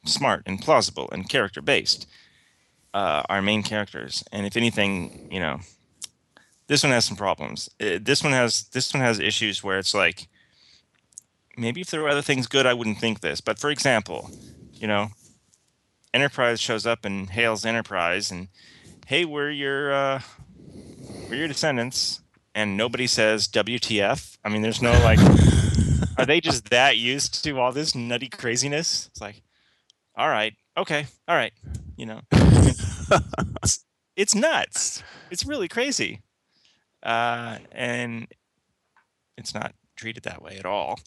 [0.08, 2.08] smart and plausible and character based.
[2.93, 5.60] Uh, our main characters, and if anything, you know,
[6.68, 7.70] this one has some problems.
[7.80, 10.28] Uh, this one has this one has issues where it's like
[11.58, 13.41] maybe if there were other things good, I wouldn't think this.
[13.41, 14.32] But for example,
[14.74, 15.10] you know,
[16.14, 18.47] Enterprise shows up and hails Enterprise, and
[19.05, 20.22] hey, we're your uh,
[21.30, 22.22] we're your descendants,
[22.55, 24.38] and nobody says WTF.
[24.43, 25.20] I mean, there's no like,
[26.18, 29.08] are they just that used to all this nutty craziness?
[29.12, 29.41] It's like,
[30.18, 31.53] all right, okay, all right,
[31.95, 35.03] you know, it's, it's nuts.
[35.30, 36.22] It's really crazy,
[37.03, 38.28] uh, and
[39.38, 40.99] it's not treated that way at all.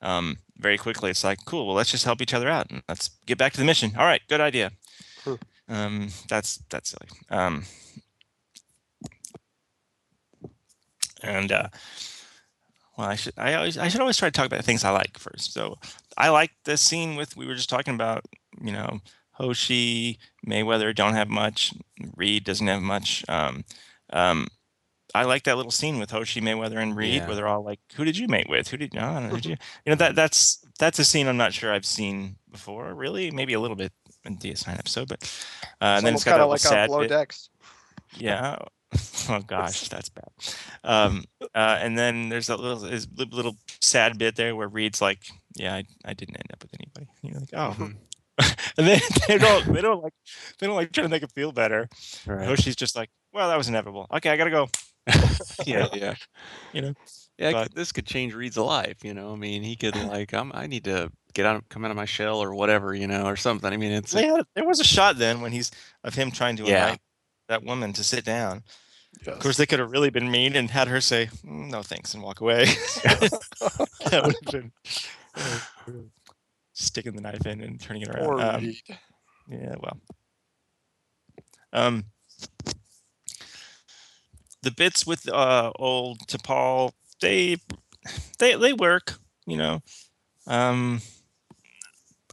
[0.00, 1.66] Um, very quickly, it's like, cool.
[1.66, 3.92] Well, let's just help each other out and let's get back to the mission.
[3.98, 4.70] All right, good idea.
[5.68, 7.08] Um, that's that's silly.
[7.30, 7.64] Um,
[11.22, 11.68] and uh,
[12.96, 14.90] well, I should I always I should always try to talk about the things I
[14.90, 15.52] like first.
[15.52, 15.78] So
[16.16, 18.24] I like the scene with we were just talking about.
[18.60, 19.00] You know,
[19.32, 21.72] Hoshi, Mayweather don't have much.
[22.16, 23.24] Reed doesn't have much.
[23.28, 23.64] Um,
[24.12, 24.48] um,
[25.14, 27.26] I like that little scene with Hoshi, Mayweather, and Reed, Yeah.
[27.26, 28.68] where they're all like, "Who did you mate with?
[28.68, 28.92] Who did?
[28.92, 29.56] Know, did you?
[29.86, 32.92] You know that that's that's a scene I'm not sure I've seen before.
[32.94, 33.92] Really, maybe a little bit
[34.24, 35.22] in the assigned episode, but
[35.80, 37.06] uh, and then it's got kind of like sad Below.
[37.06, 37.48] Decks.
[38.16, 38.56] Yeah.
[39.28, 40.30] oh gosh, that's bad.
[40.82, 42.78] Um, uh, and then there's a little
[43.30, 45.20] little sad bit there where Reed's like,
[45.56, 47.92] "Yeah, I, I didn't end up with anybody." you're like, oh.
[48.78, 50.12] and then they don't they don't like
[50.58, 51.88] they don't like trying to make it feel better.
[52.26, 52.46] Right.
[52.46, 54.06] Hoshi's just like, well, that was inevitable.
[54.12, 54.68] Okay, I gotta go.
[55.66, 56.14] yeah, yeah.
[56.72, 56.94] You know,
[57.38, 59.02] Yeah, But- this could change Reed's life.
[59.04, 61.90] You know, I mean, he could like, I'm, I need to get out, come out
[61.90, 63.72] of my shell or whatever, you know, or something.
[63.72, 65.70] I mean, it's They had- there was a shot then when he's
[66.04, 66.84] of him trying to Yeah.
[66.84, 67.00] invite
[67.48, 68.62] that woman to sit down.
[69.26, 69.34] Yes.
[69.36, 72.12] Of course, they could have really been mean and had her say "Mm, no thanks
[72.14, 72.66] and walk away.
[73.02, 74.72] that would have been
[75.34, 75.58] uh,
[76.78, 78.40] sticking the knife in and turning it around.
[78.40, 78.72] Um,
[79.50, 80.00] Yeah, well.
[81.72, 82.04] Um
[84.62, 87.56] the bits with uh old T'Pol, they
[88.38, 89.82] they they work, you know.
[90.46, 91.00] Um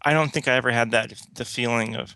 [0.04, 2.16] I don't think I ever had that the feeling of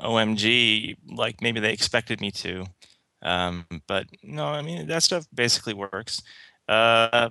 [0.00, 2.66] OMG like maybe they expected me to.
[3.22, 6.22] Um but no, I mean that stuff basically works.
[6.68, 7.30] Uh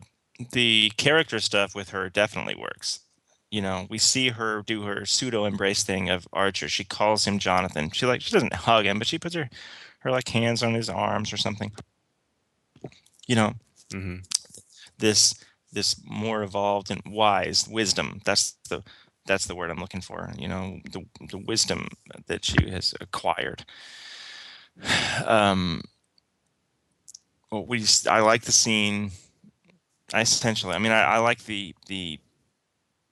[0.51, 3.04] the character stuff with her definitely works
[3.51, 6.67] you know, we see her do her pseudo embrace thing of Archer.
[6.67, 7.89] She calls him Jonathan.
[7.91, 9.49] She like she doesn't hug him, but she puts her
[9.99, 11.71] her like hands on his arms or something.
[13.27, 13.53] You know,
[13.91, 14.25] mhm.
[14.97, 15.35] this
[15.71, 18.21] this more evolved and wise wisdom.
[18.25, 18.83] That's the
[19.25, 20.31] that's the word I'm looking for.
[20.37, 21.87] You know, the the wisdom
[22.27, 23.65] that she has acquired.
[25.25, 25.81] Um,
[27.51, 29.11] well, we I like the scene.
[30.13, 32.19] I essentially, I mean, I, I like the the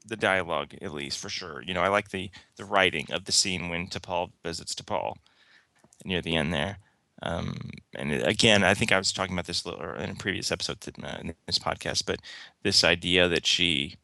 [0.06, 1.62] the dialogue at least for sure.
[1.62, 5.16] You know, I like the the writing of the scene when T'Pol visits T'Pol
[6.06, 6.78] near the end there.
[7.22, 11.18] Um, and again, I think I was talking about this in a previous episode uh,
[11.22, 12.20] in this podcast, but
[12.64, 13.95] this idea that she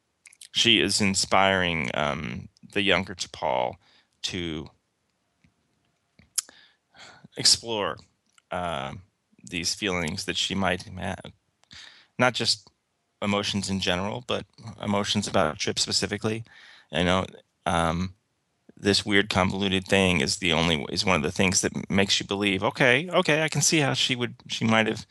[0.52, 3.74] she is inspiring um, the younger T'Pol
[4.22, 4.68] to
[7.38, 7.98] explore
[8.52, 9.02] um
[9.50, 11.32] these feelings that she might have,
[12.18, 12.70] not just
[13.22, 14.46] emotions in general, but
[14.82, 16.44] emotions about a trip specifically.
[16.92, 17.26] You know,
[17.66, 18.14] um,
[18.78, 22.26] this weird convoluted thing is the only is one of the things that makes you
[22.26, 22.64] believe.
[22.64, 25.06] Okay, okay, I can see how she would she might have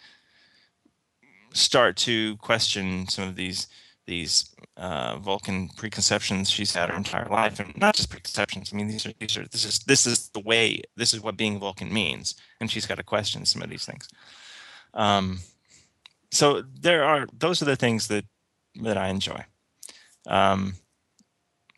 [1.52, 3.66] start to question some of these
[4.06, 8.72] these uh, Vulcan preconceptions she's had her entire life, and not just preconceptions.
[8.72, 11.36] I mean, these are these are this is this is the way this is what
[11.36, 14.08] being Vulcan means, and she's got to question some of these things.
[14.94, 15.40] Um,
[16.30, 18.24] so there are those are the things that
[18.82, 19.44] that I enjoy.
[20.26, 20.74] Um,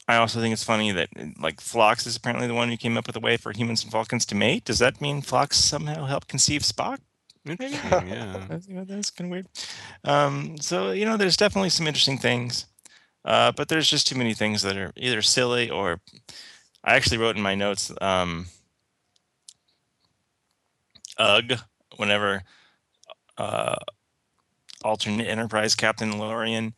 [0.09, 1.09] I also think it's funny that
[1.41, 3.93] like Phlox is apparently the one who came up with a way for humans and
[3.93, 4.65] Vulcans to mate.
[4.65, 6.99] Does that mean Phlox somehow helped conceive Spock?
[7.47, 8.45] Interesting, yeah.
[8.49, 9.47] That's, you know, that's kind of weird.
[10.05, 12.67] Um, so you know, there's definitely some interesting things,
[13.25, 16.01] uh, but there's just too many things that are either silly or.
[16.83, 18.47] I actually wrote in my notes, um,
[21.19, 21.53] "Ugh,"
[21.97, 22.43] whenever
[23.37, 23.77] uh,
[24.85, 26.75] alternate Enterprise Captain Lorian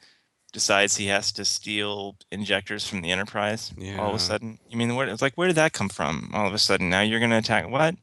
[0.53, 3.73] decides he has to steal injectors from the Enterprise.
[4.01, 5.09] All of a sudden, you mean where?
[5.09, 6.31] It's like where did that come from?
[6.35, 7.95] All of a sudden, now you're going to attack what?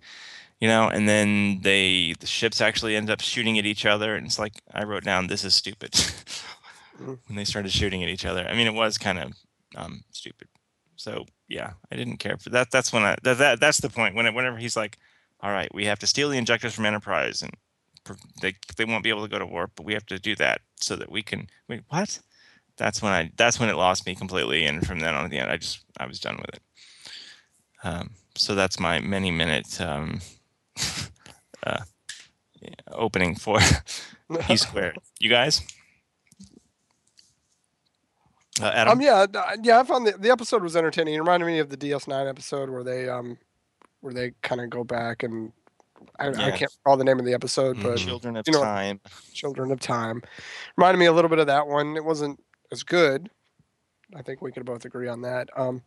[0.59, 4.25] you know and then they the ships actually end up shooting at each other and
[4.25, 5.95] it's like i wrote down this is stupid
[6.97, 9.33] when they started shooting at each other i mean it was kind of
[9.75, 10.47] um, stupid
[10.95, 14.15] so yeah i didn't care for that that's when i that, that that's the point
[14.15, 14.97] when it, whenever he's like
[15.41, 17.53] all right we have to steal the injectors from enterprise and
[18.41, 20.61] they they won't be able to go to warp but we have to do that
[20.79, 22.19] so that we can wait what
[22.77, 25.37] that's when i that's when it lost me completely and from then on at the
[25.37, 26.61] end i just i was done with it
[27.83, 30.19] um, so that's my many minute um,
[31.65, 31.83] uh,
[32.91, 33.59] opening for
[34.41, 34.97] P squared.
[35.19, 35.61] You guys?
[38.61, 38.93] Uh, Adam?
[38.93, 39.79] Um, yeah, uh, yeah.
[39.79, 41.15] I found the, the episode was entertaining.
[41.15, 43.37] It reminded me of the DS9 episode where they um,
[44.01, 45.51] where they kind of go back and
[46.19, 47.83] I, I can't recall the name of the episode, Mhm.
[47.83, 48.99] but Children of you know- Time.
[49.33, 50.21] Children of Time
[50.77, 51.95] reminded me a little bit of that one.
[51.95, 53.29] It wasn't as good.
[54.15, 55.49] I think we could both agree on that.
[55.55, 55.83] Um,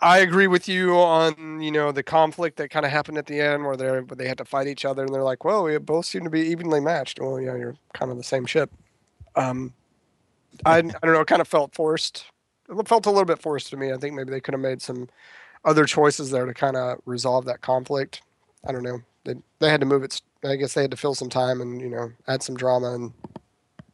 [0.00, 3.40] I agree with you on you know the conflict that kind of happened at the
[3.40, 5.76] end where they where they had to fight each other and they're like, well, we
[5.78, 7.18] both seem to be evenly matched.
[7.20, 8.70] Well, yeah, you're kind of the same ship.
[9.34, 9.74] Um,
[10.64, 11.20] I I don't know.
[11.20, 12.26] It kind of felt forced.
[12.68, 13.92] It felt a little bit forced to me.
[13.92, 15.08] I think maybe they could have made some
[15.64, 18.22] other choices there to kind of resolve that conflict.
[18.66, 19.00] I don't know.
[19.24, 20.20] They they had to move it.
[20.44, 23.12] I guess they had to fill some time and you know add some drama and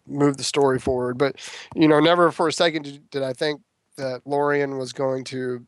[0.07, 1.19] move the story forward.
[1.19, 1.37] But
[1.75, 3.61] you know, never for a second did, did I think
[3.97, 5.67] that Lorian was going to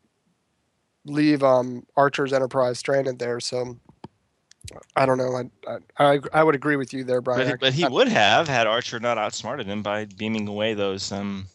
[1.05, 3.39] leave um, Archer's Enterprise stranded there.
[3.39, 3.77] So
[4.95, 5.49] I don't know.
[5.67, 7.51] I I, I, would agree with you there, Brian.
[7.51, 11.11] But, but he I- would have had Archer not outsmarted him by beaming away those.
[11.11, 11.47] Um,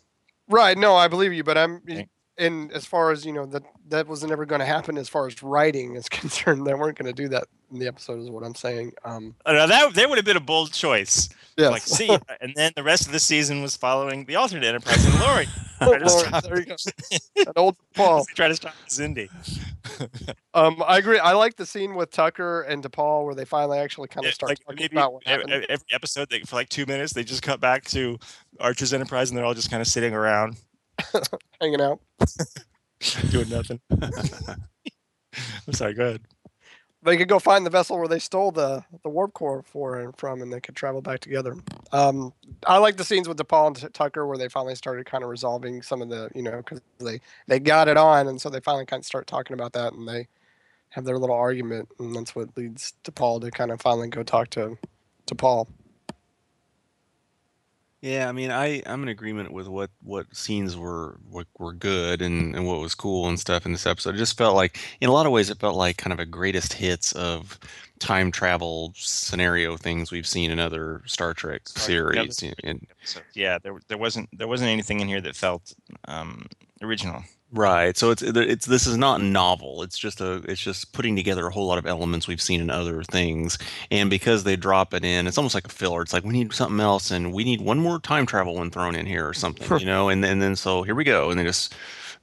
[0.49, 0.77] Right.
[0.77, 2.09] No, I believe you, but I'm Okay.
[2.39, 5.27] And as far as you know that that was never going to happen as far
[5.27, 6.67] as writing is concerned.
[6.67, 8.93] They weren't going to do that in the episode, is what I'm saying.
[9.05, 11.29] Um, oh, now that there would have been a bold choice.
[11.57, 11.71] yes.
[11.71, 12.09] Like, see,
[12.41, 15.47] and then the rest of the season was following the alternate Enterprise and Lori.
[15.79, 17.53] Try to Lawrence, stop- there you go.
[17.57, 18.25] Old Paul.
[18.35, 19.29] Try to stop Xindi.
[20.55, 21.19] Um, I agree.
[21.19, 24.35] I like the scene with Tucker and T'Pol where they finally actually kind of Yeah,
[24.35, 25.53] start like talking maybe about what happened.
[25.53, 28.19] ev- every episode, they, for like two minutes, they just cut back to
[28.61, 30.57] Archer's Enterprise, and they're all just kind of sitting around
[31.61, 32.01] hanging out.
[33.31, 33.81] doing nothing.
[35.67, 35.95] I'm sorry.
[35.95, 36.23] Go ahead.
[37.05, 40.17] They could go find the vessel where they stole the the warp core for and
[40.17, 41.57] from, and they could travel back together.
[41.91, 42.33] Um,
[42.65, 45.31] I like the scenes with T'Pol and T- Tucker where they finally started kind of
[45.31, 48.61] resolving some of the, you know, because they they got it on, and so they
[48.61, 50.29] finally kind of start talking about that, and they
[50.91, 54.51] have their little argument, and that's what leads T'Pol to kind of finally go talk
[54.51, 54.79] to
[55.27, 55.67] to Paul.
[58.03, 62.21] Yeah, I mean, I I'm in agreement with what what scenes were were, were good
[62.21, 64.17] and and what was cool and stuff in this episode.
[64.17, 66.27] It just felt like, in a lot of ways, it felt like kind of a
[66.27, 67.61] greatest hits of
[68.01, 72.57] time travel scenario things we've seen in other Star Trek Star- yeah, series.
[72.65, 72.85] and,
[73.35, 75.73] yeah, there there wasn't there wasn't anything in here that felt
[76.07, 76.47] um,
[76.83, 77.23] original.
[77.55, 77.95] Right.
[77.99, 79.83] So it's it's this is not novel.
[79.83, 82.71] It's just a it's just putting together a whole lot of elements we've seen in
[82.71, 83.59] other things.
[83.91, 86.01] And because they drop it in, it's almost like a filler.
[86.01, 88.95] It's like we need something else and we need one more time travel one thrown
[88.95, 90.09] in here or something, you know.
[90.09, 91.75] And then and then so here we go, and they just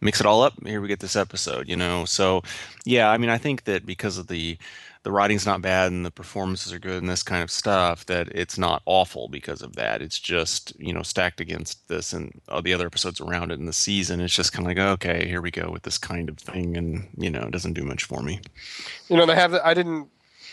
[0.01, 0.53] mix it all up.
[0.65, 2.05] Here we get this episode, you know.
[2.05, 2.41] So
[2.85, 4.57] yeah, I mean, I think that because of the
[5.03, 8.27] the writing's not bad and the performances are good and this kind of stuff that
[8.29, 12.61] it's not awful because of that it's just you know stacked against this and all
[12.61, 15.41] the other episodes around it in the season it's just kind of like okay here
[15.41, 18.21] we go with this kind of thing and you know it doesn't do much for
[18.21, 18.39] me
[19.09, 19.51] You know, they have.
[19.51, 20.09] The, I didn't.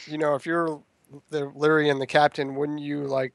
[0.06, 0.82] You know, if you're
[1.30, 3.32] the Leary and the captain, wouldn't you like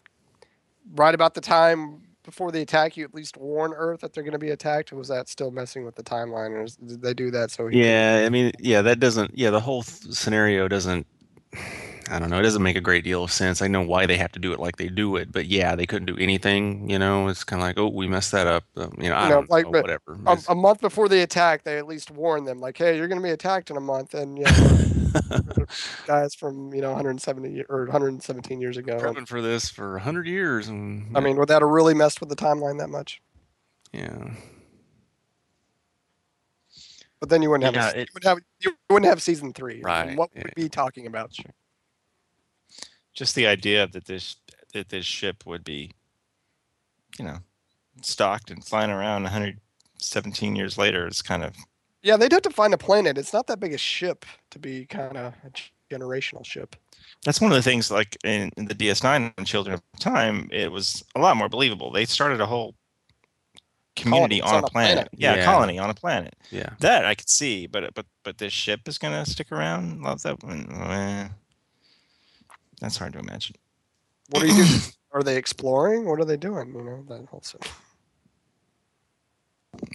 [0.96, 2.98] right about the time before the attack?
[2.98, 4.92] You at least warn Earth that they're going to be attacked.
[4.94, 7.70] Was that still messing with the timeline, or did they do that so?
[7.70, 11.08] yeah i mean yeah that doesn't yeah the whole th- scenario doesn't
[12.12, 12.40] I don't know.
[12.40, 13.62] It doesn't make a great deal of sense.
[13.62, 15.86] I know why they have to do it like they do it, but yeah, they
[15.86, 16.90] couldn't do anything.
[16.90, 18.66] You know, it's kind of like, oh, we messed that up.
[18.76, 19.82] Um, you know, I You know, don't like, know.
[19.82, 20.20] Whatever.
[20.28, 23.22] A, a month before the attack, they at least warn them, like, "Hey, you're going
[23.22, 24.52] to be attacked in a month," and yeah,
[26.06, 28.98] guys from you know 170 or 117 years ago.
[28.98, 32.20] prepping for this for a hundred years, and I mean, would that have really messed
[32.20, 33.22] with the timeline that much?
[33.94, 34.34] yeah.
[37.20, 39.22] But then you wouldn't have, a Yeah, s- you, it- would have you wouldn't have
[39.22, 39.82] season three.
[39.84, 40.42] Right, What yeah.
[40.44, 41.32] would we be talking about?
[43.14, 44.36] Just the idea that this
[44.74, 45.92] that this ship would be,
[47.20, 47.38] you know,
[48.02, 51.54] stocked and flying around 117 years later is kind of
[52.04, 53.18] Yeah, they'd have to find a planet.
[53.18, 56.76] It's not that big a ship to be kind of a g- generational ship.
[57.26, 60.72] that's one of the things like in, in the DS9 and Children of Time, it
[60.72, 61.92] was a lot more believable.
[61.92, 62.76] They started a whole
[63.98, 64.96] community on, on a a planet.
[64.96, 65.10] planet.
[65.18, 65.42] Yeah, Yeah.
[65.42, 66.34] a colony on a planet.
[66.50, 66.70] Yeah.
[66.80, 70.02] That I could see, but but but this ship is gonna stick around.
[70.02, 71.32] Love that one.
[72.82, 73.56] That's hard to imagine.
[74.30, 74.80] What are you doing?
[75.14, 76.06] are they exploring?
[76.06, 76.74] What are they doing?
[76.74, 77.82] You know, that whole stuff.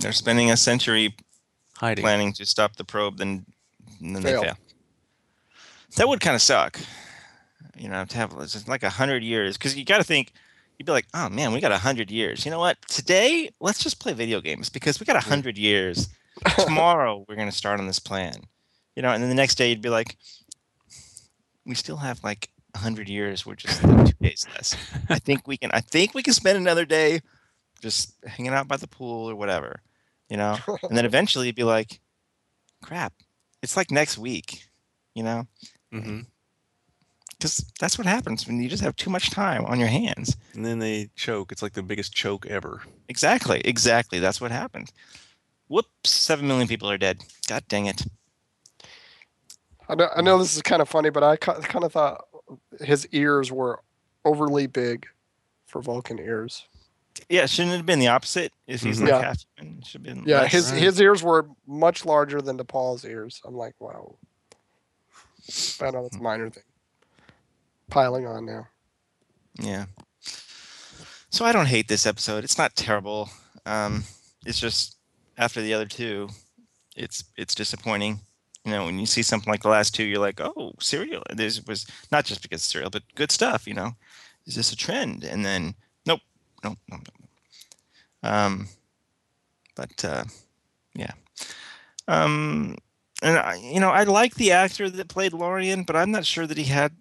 [0.00, 1.14] They're spending a century
[1.76, 2.02] Hiding.
[2.02, 3.44] planning to stop the probe, then
[4.00, 4.40] then Fail.
[4.40, 4.56] they fail.
[5.96, 6.80] That would kind of suck.
[7.76, 10.32] You know, to have it's like a hundred years, because you got to think.
[10.78, 12.44] You'd be like, oh man, we got a hundred years.
[12.44, 12.76] You know what?
[12.86, 16.10] Today, let's just play video games because we got a hundred years.
[16.58, 18.34] Tomorrow, we're gonna start on this plan.
[18.94, 20.18] You know, and then the next day, you'd be like,
[21.64, 23.46] we still have like a hundred years.
[23.46, 24.76] We're just like two days less.
[25.08, 25.70] I think we can.
[25.72, 27.20] I think we can spend another day
[27.80, 29.80] just hanging out by the pool or whatever.
[30.28, 30.56] You know,
[30.88, 32.00] and then eventually you'd be like,
[32.82, 33.12] crap,
[33.62, 34.68] it's like next week,
[35.14, 35.46] you know?
[35.92, 36.20] hmm
[37.30, 40.36] Because that's what happens when you just have too much time on your hands.
[40.54, 41.52] And then they choke.
[41.52, 42.82] It's like the biggest choke ever.
[43.08, 44.18] Exactly, exactly.
[44.18, 44.90] That's what happened.
[45.68, 47.20] Whoops, seven million people are dead.
[47.48, 48.02] God dang it.
[49.88, 52.25] I know, I know this is kind of funny, but I kind of thought
[52.80, 53.80] his ears were
[54.24, 55.06] overly big
[55.66, 56.66] for Vulcan ears.
[57.28, 58.52] Yeah, shouldn't it have been the opposite?
[58.66, 59.02] If he's Mhm.
[59.02, 59.22] like Yeah.
[59.22, 60.24] half human, should have been.
[60.26, 60.52] Yeah, less.
[60.52, 60.82] his right.
[60.82, 63.40] his ears were much larger than T'Pol's ears.
[63.44, 64.16] I'm like, wow.
[65.78, 66.62] But I know it's a minor thing.
[67.88, 68.68] Piling on now.
[69.58, 69.86] Yeah.
[71.30, 72.44] So I don't hate this episode.
[72.44, 73.30] It's not terrible.
[73.64, 74.04] Um,
[74.44, 74.96] it's just
[75.38, 76.28] after the other two,
[76.96, 78.20] it's it's disappointing.
[78.66, 81.22] You know, when you see something like the last two, you're like, oh, serial.
[81.32, 83.66] This was not just because it's serial, but good stuff.
[83.66, 83.92] You know,
[84.44, 85.24] is this a trend?
[85.24, 86.20] And then nope,
[86.64, 87.30] nope, nope, nope.
[88.22, 88.68] Um,
[89.76, 90.24] but uh,
[90.94, 91.12] yeah.
[92.08, 92.76] Um,
[93.22, 96.46] and I, you know, I like the actor that played Lorian, but I'm not sure
[96.46, 96.92] that he had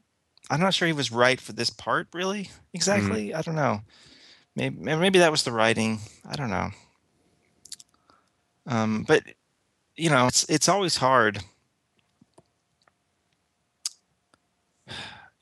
[0.50, 2.50] I'm not sure he was right for this part, really.
[2.74, 3.34] Exactly.
[3.34, 3.82] I don't know.
[4.56, 6.00] Maybe maybe that was the writing.
[6.30, 6.70] I don't know.
[8.68, 9.24] Um, but
[9.96, 11.44] you know, it's it's always hard.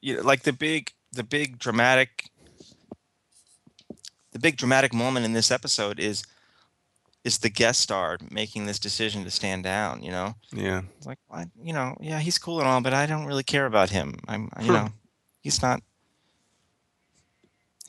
[0.01, 2.29] You know, like the big the big dramatic
[4.31, 6.23] the big dramatic moment in this episode is
[7.23, 10.03] is the guest star making this decision to stand down.
[10.03, 10.81] You know, Yeah.
[10.97, 13.65] it's like I, you know, yeah, he's cool and all, but I don't really care
[13.65, 14.15] about him.
[14.27, 14.89] I'm, you know,
[15.41, 15.81] he's not.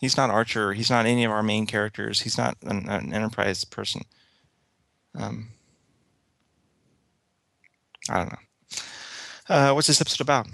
[0.01, 0.75] He's not Archer.
[0.75, 2.21] He's not any of our main characters.
[2.21, 4.03] He's not an, an Enterprise person.
[5.15, 5.49] Um,
[8.11, 8.39] I don't know.
[9.49, 10.47] Uh, what's this episode about?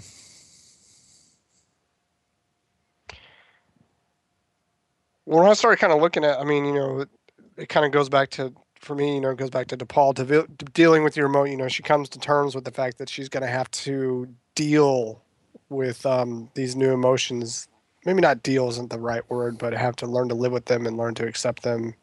[5.25, 7.09] When I started kind of looking at, I mean, you know, it,
[7.57, 10.15] it kind of goes back to, for me, you know, it goes back to T'Pol
[10.15, 11.45] to, vi- to dealing with your remote.
[11.45, 14.27] You know, she comes to terms with the fact that she's going to have to
[14.55, 15.21] deal
[15.69, 17.67] with um, these new emotions.
[18.05, 20.87] Maybe not deal isn't the right word, but have to learn to live with them
[20.87, 21.93] and learn to accept them.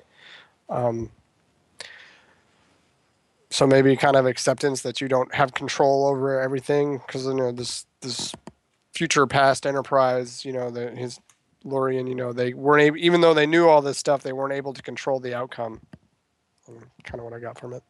[0.68, 1.10] Um,
[3.50, 7.52] so maybe kind of acceptance that you don't have control over everything because you know
[7.52, 8.32] this this
[8.94, 11.20] future past enterprise you know the his
[11.64, 14.54] Lorian, you know, they weren't able, even though they knew all this stuff, they weren't
[14.54, 15.80] able to control the outcome.
[17.04, 17.82] Kind of what I got from it.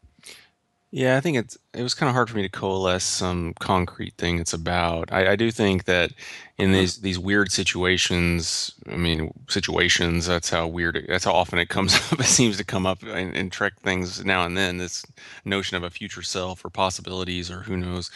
[0.90, 4.14] Yeah, I think it's it was kind of hard for me to coalesce some concrete
[4.16, 5.12] thing it's about.
[5.12, 6.12] I, I do think that
[6.56, 11.58] in these these weird situations, I mean situations, that's how weird it, that's how often
[11.58, 12.20] it comes up.
[12.20, 14.78] It seems to come up in, Trek things now and then.
[14.78, 15.04] This
[15.44, 18.10] notion of a future self or possibilities or who knows.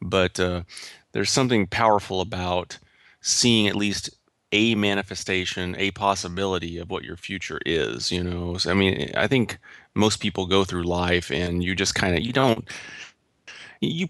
[0.00, 0.62] But uh,
[1.10, 2.78] there's something powerful about
[3.20, 4.10] seeing at least
[4.52, 8.12] a manifestation, a possibility of what your future is.
[8.12, 9.58] You know, So, I mean, I think
[9.94, 12.68] most people go through life and you just kind of you don't
[13.80, 14.08] you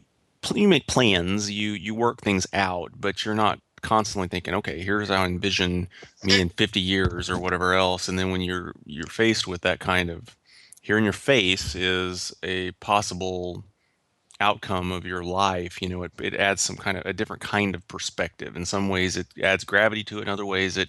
[0.55, 5.09] you make plans, you you work things out, but you're not constantly thinking, okay, here's
[5.09, 5.89] how I envision
[6.25, 8.09] me in 50 years or whatever else.
[8.09, 10.37] And then when you're you're faced with that kind of
[10.83, 13.65] here in your face is a possible
[14.43, 17.75] outcome of your life you know it, it adds some kind of a different kind
[17.75, 20.89] of perspective in some ways it adds gravity to it in other ways it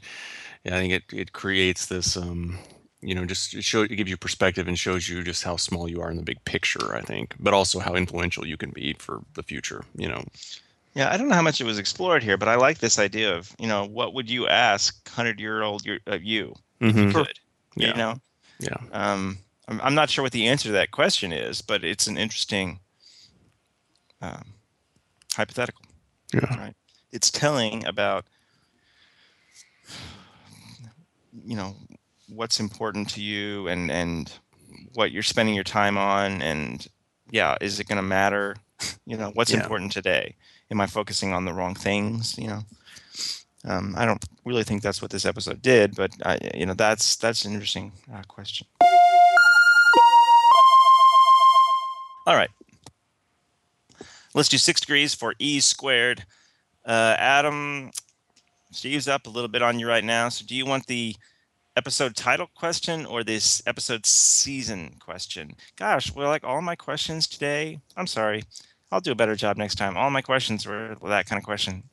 [0.66, 2.58] i think it, it creates this um
[3.02, 5.90] you know just it show it gives you perspective and shows you just how small
[5.90, 8.94] you are in the big picture i think but also how influential you can be
[9.00, 10.24] for the future you know
[10.96, 13.36] Yeah, I don't know how much it was explored here, but I like this idea
[13.36, 16.56] of, you know, what would you ask hundred year old you of you
[16.88, 17.40] if you could?
[17.76, 17.94] Yeah.
[17.94, 18.16] You know,
[18.60, 22.08] yeah um, I'm, I'm not sure what the answer to that question is, but it's
[22.08, 22.82] an interesting
[24.24, 24.44] um,
[25.36, 25.84] hypothetical.
[26.34, 26.76] yeah Right.
[27.12, 28.26] It's telling about,
[31.46, 31.76] you know,
[32.30, 34.32] what's important to you and and
[34.94, 36.88] what you're spending your time on, and
[37.32, 38.56] yeah, is it going to matter?
[39.06, 39.62] You know, what's Yeah.
[39.62, 40.36] important today?
[40.72, 42.38] Am I focusing on the wrong things?
[42.38, 42.62] You know,
[43.66, 47.16] um, I don't really think that's what this episode did, but I, you know, that's
[47.18, 48.68] that's an interesting uh, question.
[52.26, 52.52] All right.
[54.34, 56.26] Let's do six degrees for e squared.
[56.86, 57.92] Uh, Adam,
[58.72, 60.30] Steve's up a little bit on you right now.
[60.30, 61.16] So, do you want the
[61.76, 65.52] episode title question or this episode season question?
[65.76, 68.44] Gosh, well, like all my questions today, I'm sorry.
[68.92, 69.98] I'll do a better job next time.
[69.98, 71.84] All my questions were that kind of question.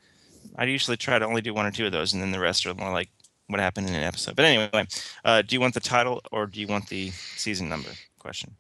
[0.57, 2.67] I usually try to only do one or two of those, and then the rest
[2.67, 3.09] are more like
[3.47, 4.37] what happened in an episode.
[4.37, 4.87] But anyway,
[5.25, 8.55] uh, do you want the title or do you want the season number question?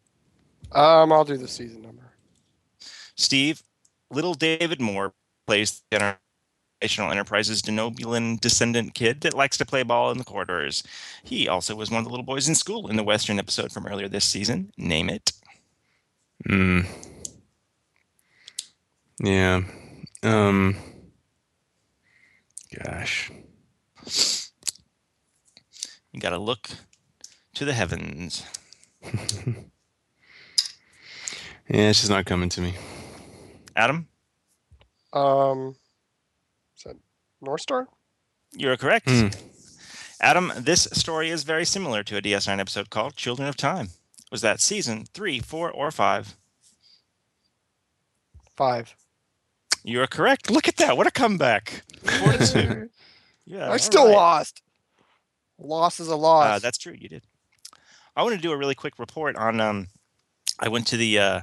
[0.72, 2.02] Um, I'll do the season number.
[3.14, 3.62] Steve,
[4.10, 5.14] little David Moore
[5.46, 6.16] plays the
[6.82, 10.82] Generational Enterprises Denobulan descendant kid that likes to play ball in the corridors.
[11.24, 13.86] He also was one of the little boys in school in the Western episode from
[13.86, 14.72] earlier this season.
[14.76, 15.32] Name it.
[16.48, 16.86] Mm.
[19.22, 19.62] Yeah.
[20.22, 20.76] Um.
[22.84, 23.30] Gosh.
[26.12, 26.70] You got to look
[27.54, 28.44] to the heavens.
[31.72, 32.74] Yeah, it's just not coming to me.
[33.76, 34.08] Adam,
[35.12, 35.76] Um,
[36.76, 36.96] is that
[37.40, 37.88] North Star?
[38.52, 39.08] you're correct.
[39.08, 39.28] Hmm.
[40.20, 43.90] Adam, this story is very similar to a DS9 episode called Children of Time.
[44.30, 46.36] Was that season three, four, or five?
[48.56, 48.94] Five.
[49.82, 50.50] You are correct.
[50.50, 50.96] Look at that.
[50.96, 51.82] What a comeback.
[52.04, 52.90] Four to two.
[53.46, 53.64] Yeah.
[53.66, 54.14] I all still right.
[54.14, 54.62] lost.
[55.58, 56.46] Loss is a loss.
[56.46, 56.94] Uh, that's true.
[56.96, 57.24] You did.
[58.14, 59.60] I want to do a really quick report on.
[59.60, 59.88] Um,
[60.60, 61.40] I went to the uh,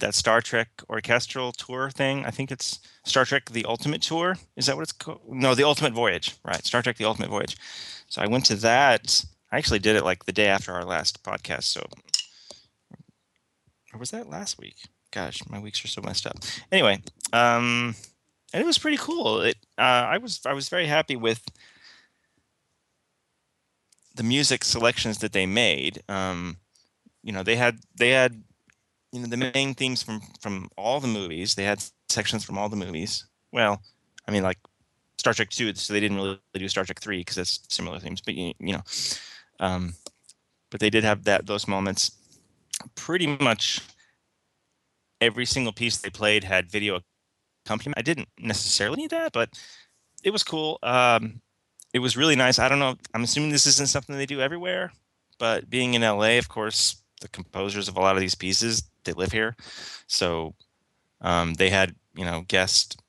[0.00, 2.24] that Star Trek orchestral tour thing.
[2.24, 4.36] I think it's Star Trek: The Ultimate Tour.
[4.56, 5.20] Is that what it's called?
[5.28, 6.36] No, The Ultimate Voyage.
[6.44, 7.56] Right, Star Trek: The Ultimate Voyage.
[8.08, 9.24] So I went to that.
[9.52, 11.64] I actually did it like the day after our last podcast.
[11.64, 11.86] So,
[13.92, 14.76] or was that last week?
[15.12, 16.38] Gosh, my weeks are so messed up.
[16.70, 17.94] Anyway, um,
[18.52, 19.40] and it was pretty cool.
[19.40, 19.56] It.
[19.78, 21.44] Uh, I was I was very happy with
[24.14, 26.02] the music selections that they made.
[26.08, 26.58] Um,
[27.22, 28.42] you know, they had they had
[29.12, 31.54] you know the main themes from from all the movies.
[31.54, 33.26] They had sections from all the movies.
[33.52, 33.82] Well,
[34.26, 34.58] I mean, like
[35.18, 38.20] Star Trek two, so they didn't really do Star Trek three because that's similar themes.
[38.20, 38.82] But you, you know,
[39.60, 39.94] um,
[40.70, 42.12] but they did have that those moments.
[42.94, 43.80] pretty much
[45.20, 47.00] every single piece they played had video
[47.66, 47.98] accompaniment.
[47.98, 49.50] I didn't necessarily need that, but
[50.24, 50.78] it was cool.
[50.82, 51.40] Um,
[51.92, 52.58] it was really nice.
[52.58, 52.96] I don't know.
[53.14, 54.92] I'm assuming this isn't something they do everywhere,
[55.38, 59.12] but being in LA, of course, the composers of a lot of these pieces they
[59.12, 59.56] live here,
[60.06, 60.54] so
[61.20, 63.00] um, they had you know guest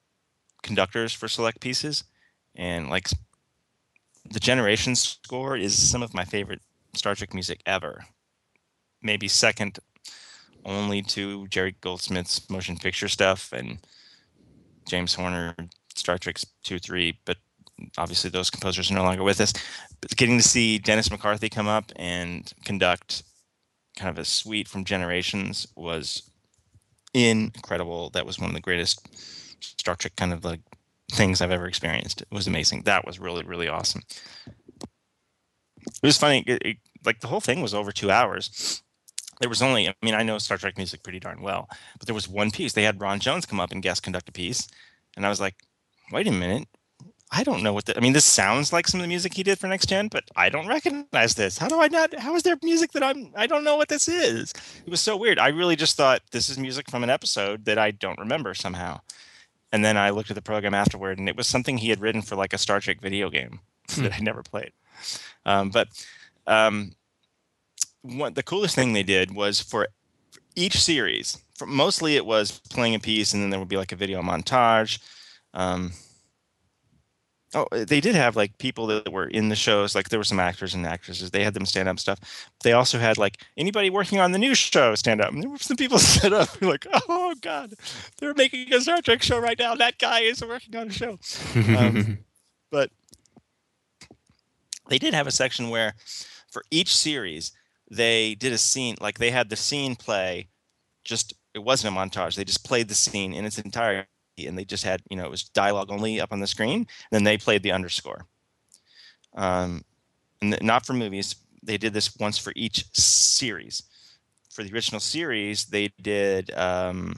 [0.64, 2.04] conductors for select pieces,
[2.56, 3.10] and like
[4.30, 6.62] the Generation score is some of my favorite
[6.94, 8.06] Star Trek music ever.
[9.02, 9.80] Maybe second
[10.66, 13.80] only to Jerry Goldsmith's motion picture stuff and
[14.88, 15.56] James Horner,
[15.96, 17.38] Star Trek 2 3, but
[17.98, 19.54] obviously those composers are no longer with us.
[20.02, 23.24] But getting to see Dennis McCarthy come up and conduct
[23.96, 26.32] kind of a suite from Generations was
[27.14, 28.10] incredible.
[28.12, 29.08] That was one of the greatest
[29.64, 30.62] Star Trek kind of like
[31.12, 32.22] things I've ever experienced.
[32.22, 32.84] It was amazing.
[32.84, 34.02] That was really, really awesome.
[34.82, 36.44] It was funny.
[36.48, 38.82] It, it, like the whole thing was over two hours.
[39.40, 41.68] There was only, I mean, I know Star Trek music pretty darn well,
[41.98, 42.74] but there was one piece.
[42.74, 44.68] They had Ron Jones come up and guest conduct a piece.
[45.18, 45.56] And I was like,
[46.12, 46.68] wait a minute.
[47.34, 49.44] I don't know what the, I mean, this sounds like some of the music he
[49.44, 51.58] did for Next Gen, but I don't recognize this.
[51.58, 54.10] How do I not, how is there music that I'm, I don't know what this
[54.10, 54.54] is?
[54.86, 55.40] It was so weird.
[55.40, 59.00] I really just thought this is music from an episode that I don't remember somehow.
[59.72, 62.22] And then I looked at the program afterward and it was something he had written
[62.22, 63.62] for like a Star Trek video game
[63.98, 64.74] that I never played.
[65.46, 65.88] Um, but
[66.48, 66.92] um,
[68.02, 69.88] what the coolest thing they did was for
[70.58, 73.94] each series, for, mostly it was playing a piece and then there would be like
[73.94, 75.00] a video montage.
[75.54, 75.94] Um,
[77.54, 80.40] oh, they did have like people that were in the shows, like there were some
[80.40, 81.32] actors and actresses.
[81.32, 82.50] They had them stand up stuff.
[82.64, 85.32] They also had like anybody working on the new show stand up.
[85.32, 87.74] And there were some people stood up like, oh god,
[88.18, 89.76] they're making a Star Trek show right now.
[89.76, 91.20] That guy is working on a show.
[91.56, 92.20] Um,
[92.72, 92.90] but
[94.90, 95.96] they did have a section where
[96.50, 97.52] for each series
[97.90, 100.48] they did a scene like they had the scene play
[101.04, 104.08] just it wasn't a montage they just played the scene in its entirety
[104.48, 106.88] and they just had you know it was dialogue only up on the screen and
[107.12, 108.26] then they played the underscore.
[109.34, 109.84] Um,
[110.42, 113.84] and not for movies they did this once for each series.
[114.50, 117.16] For the original series they did um,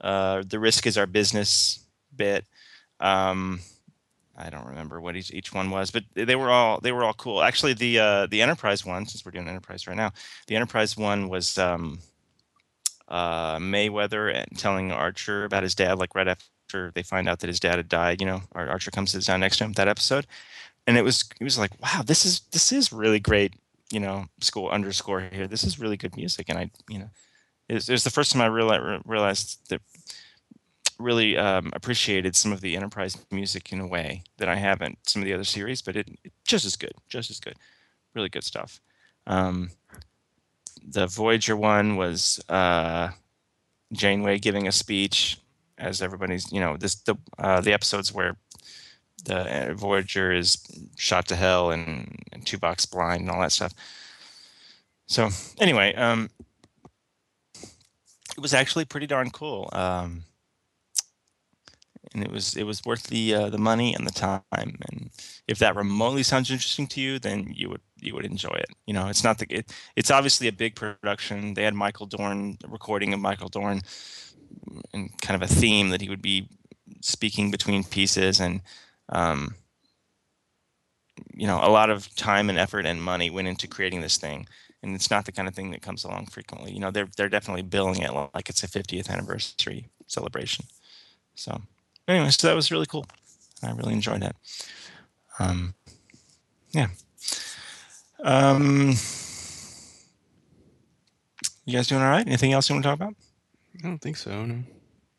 [0.00, 1.84] uh, the risk is our business
[2.16, 2.44] bit.
[3.00, 3.60] Um,
[4.36, 7.12] I don't remember what each each one was, but they were all they were all
[7.12, 7.42] cool.
[7.42, 10.12] Actually, the uh, the Enterprise one, since we're doing Enterprise right now,
[10.46, 11.98] the Enterprise one was um,
[13.10, 17.48] uh, Mayweather and telling Archer about his dad, like right after they find out that
[17.48, 18.20] his dad had died.
[18.20, 19.72] You know, Archer comes sits down next to him.
[19.72, 20.26] That episode,
[20.86, 23.54] and it was it was like, wow, this is this is really great.
[23.90, 25.48] You know, school underscore here.
[25.48, 27.10] This is really good music, and I you know,
[27.68, 29.82] it was, it was the first time I realized realized that
[31.00, 35.22] really um, appreciated some of the Enterprise music in a way that I haven't some
[35.22, 37.56] of the other series, but it, it just as good, just as good,
[38.14, 38.80] really good stuff.
[39.26, 39.70] Um,
[40.86, 43.10] the Voyager one was uh,
[43.92, 45.38] Janeway giving a speech,
[45.78, 48.36] as everybody's you know this the uh, the episodes where
[49.24, 50.58] the uh, Voyager is
[50.96, 53.74] shot to hell and, and Tuvok's blind and all that stuff.
[55.06, 55.28] So
[55.58, 56.30] anyway, um,
[57.54, 59.68] it was actually pretty darn cool.
[59.72, 60.24] Um,
[62.14, 64.42] and it was it was worth the uh, the money and the time.
[64.52, 65.10] And
[65.46, 68.70] if that remotely sounds interesting to you, then you would you would enjoy it.
[68.86, 71.54] You know, it's not the it, it's obviously a big production.
[71.54, 73.80] They had Michael Dorn recording of Michael Dorn
[74.92, 76.48] and kind of a theme that he would be
[77.02, 78.60] speaking between pieces and
[79.10, 79.54] um,
[81.34, 84.46] you know a lot of time and effort and money went into creating this thing
[84.82, 87.28] and it's not the kind of thing that comes along frequently you know they're they're
[87.28, 90.64] definitely billing it like it's a 50th anniversary celebration
[91.34, 91.60] so
[92.10, 93.06] anyway, so that was really cool.
[93.62, 94.34] I really enjoyed it.
[95.38, 95.74] Um,
[96.70, 96.88] yeah.
[98.22, 98.94] Um,
[101.64, 102.26] you guys doing all right?
[102.26, 103.14] Anything else you want to talk about?
[103.78, 104.44] I don't think so.
[104.44, 104.62] No.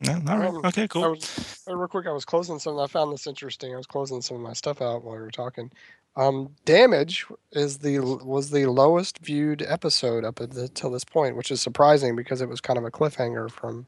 [0.04, 0.50] No, all right.
[0.50, 1.12] Um, Okay, I cool.
[1.12, 2.80] was, uh, real quick, I was closing some.
[2.80, 3.74] I found this interesting.
[3.74, 5.72] I was closing some of my stuff out while we were talking.
[6.16, 11.62] Um, Damage is the was the lowest viewed episode up until this point, which is
[11.62, 13.86] surprising because it was kind of a cliffhanger from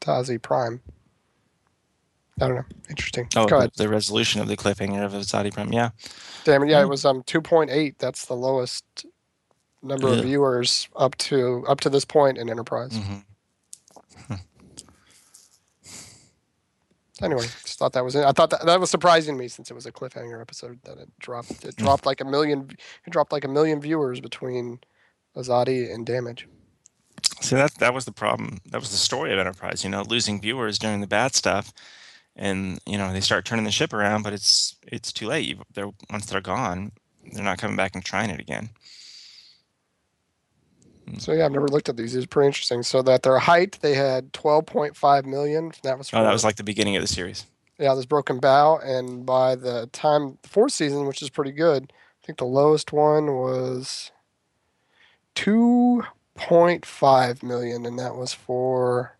[0.00, 0.80] Azati Prime.
[2.40, 2.64] I don't know.
[2.90, 3.28] Interesting.
[3.34, 3.70] Oh, Go the, ahead.
[3.76, 5.72] the resolution of the cliffhanger of Azati Prime.
[5.72, 5.90] Yeah.
[6.44, 6.68] Damn it!
[6.68, 6.90] Yeah, it Mm.
[6.90, 7.94] was um 2.8.
[7.98, 8.84] That's the lowest
[9.82, 12.90] number of viewers up to up to this point in Enterprise.
[12.92, 14.34] Mm-hmm.
[17.22, 19.86] Anyway, just thought that was I thought that, that was surprising me since it was
[19.86, 21.48] a cliffhanger episode that it dropped.
[21.62, 21.68] Mm.
[21.70, 22.68] It dropped like a million.
[23.06, 24.80] It dropped like a million viewers between
[25.34, 26.46] Azati and Damage.
[27.40, 28.58] See, that that was the problem.
[28.66, 29.82] That was the story of Enterprise.
[29.82, 31.72] You know, losing viewers during the bad stuff,
[32.36, 35.46] and you know they start turning the ship around, but it's it's too late.
[35.48, 36.92] You, they're once they're gone,
[37.32, 38.70] they're not coming back and trying it again.
[41.08, 41.18] Hmm.
[41.18, 42.12] So yeah, I've never looked at these.
[42.14, 42.82] These are pretty interesting.
[42.82, 45.72] So that their height, they had 12.5 million.
[45.82, 47.46] That was Oh, that was like the beginning of the series.
[47.78, 51.92] yeah, this broken bow, and by the time the fourth season, which is pretty good,
[52.22, 54.10] I think the lowest one was
[55.34, 59.15] 2.5 million, and that was for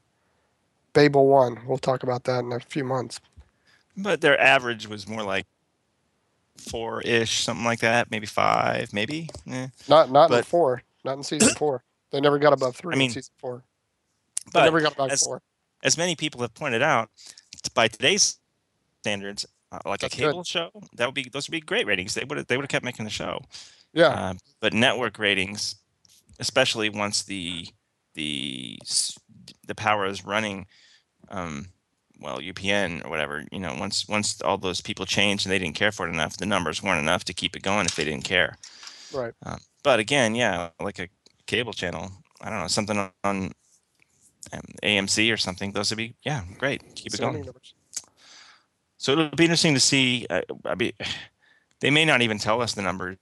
[0.97, 1.61] Babel One.
[1.67, 3.21] We'll talk about that in a few months.
[3.99, 5.47] But their average was more like
[6.57, 8.11] four ish, something like that.
[8.11, 9.29] Maybe five, maybe.
[9.51, 9.69] Eh.
[9.89, 11.85] Not not in four, not in season four.
[12.11, 13.63] They never got above three I mean, in season four.
[14.47, 15.43] They But never got above as, four.
[15.83, 17.11] as many people have pointed out,
[17.75, 18.39] by today's
[19.03, 20.31] standards, uh, like That's a good.
[20.31, 22.15] cable show, that would be those would be great ratings.
[22.15, 23.41] They would have they would have kept making the show.
[23.93, 25.77] Yeah, Uh, but network ratings,
[26.39, 27.69] especially once the
[28.15, 28.79] the
[29.67, 30.67] the power is running,
[31.31, 31.67] um,
[32.21, 35.77] well UPN or whatever, you know, once once all those people changed and they didn't
[35.77, 38.25] care for it enough, the numbers weren't enough to keep it going if they didn't
[38.25, 38.57] care.
[39.13, 39.35] right.
[39.45, 41.09] Um, but again, yeah, like a
[41.47, 42.11] cable channel,
[42.41, 43.53] I don't know, something on, on
[44.53, 45.73] um, AMC or something.
[45.73, 46.83] Those would be yeah, great.
[46.95, 47.45] Keep it going.
[47.45, 47.75] numbers.
[48.99, 50.27] So it'll be interesting to see.
[50.29, 50.93] Uh, I mean,
[51.81, 53.19] they may not even tell us the numbers.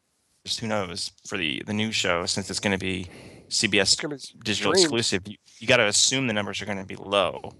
[0.60, 3.08] Who knows for the the new show since it's going to be
[3.48, 3.96] CBS
[4.44, 5.26] digital exclusive.
[5.26, 7.52] You, you got to assume the numbers are going to be low.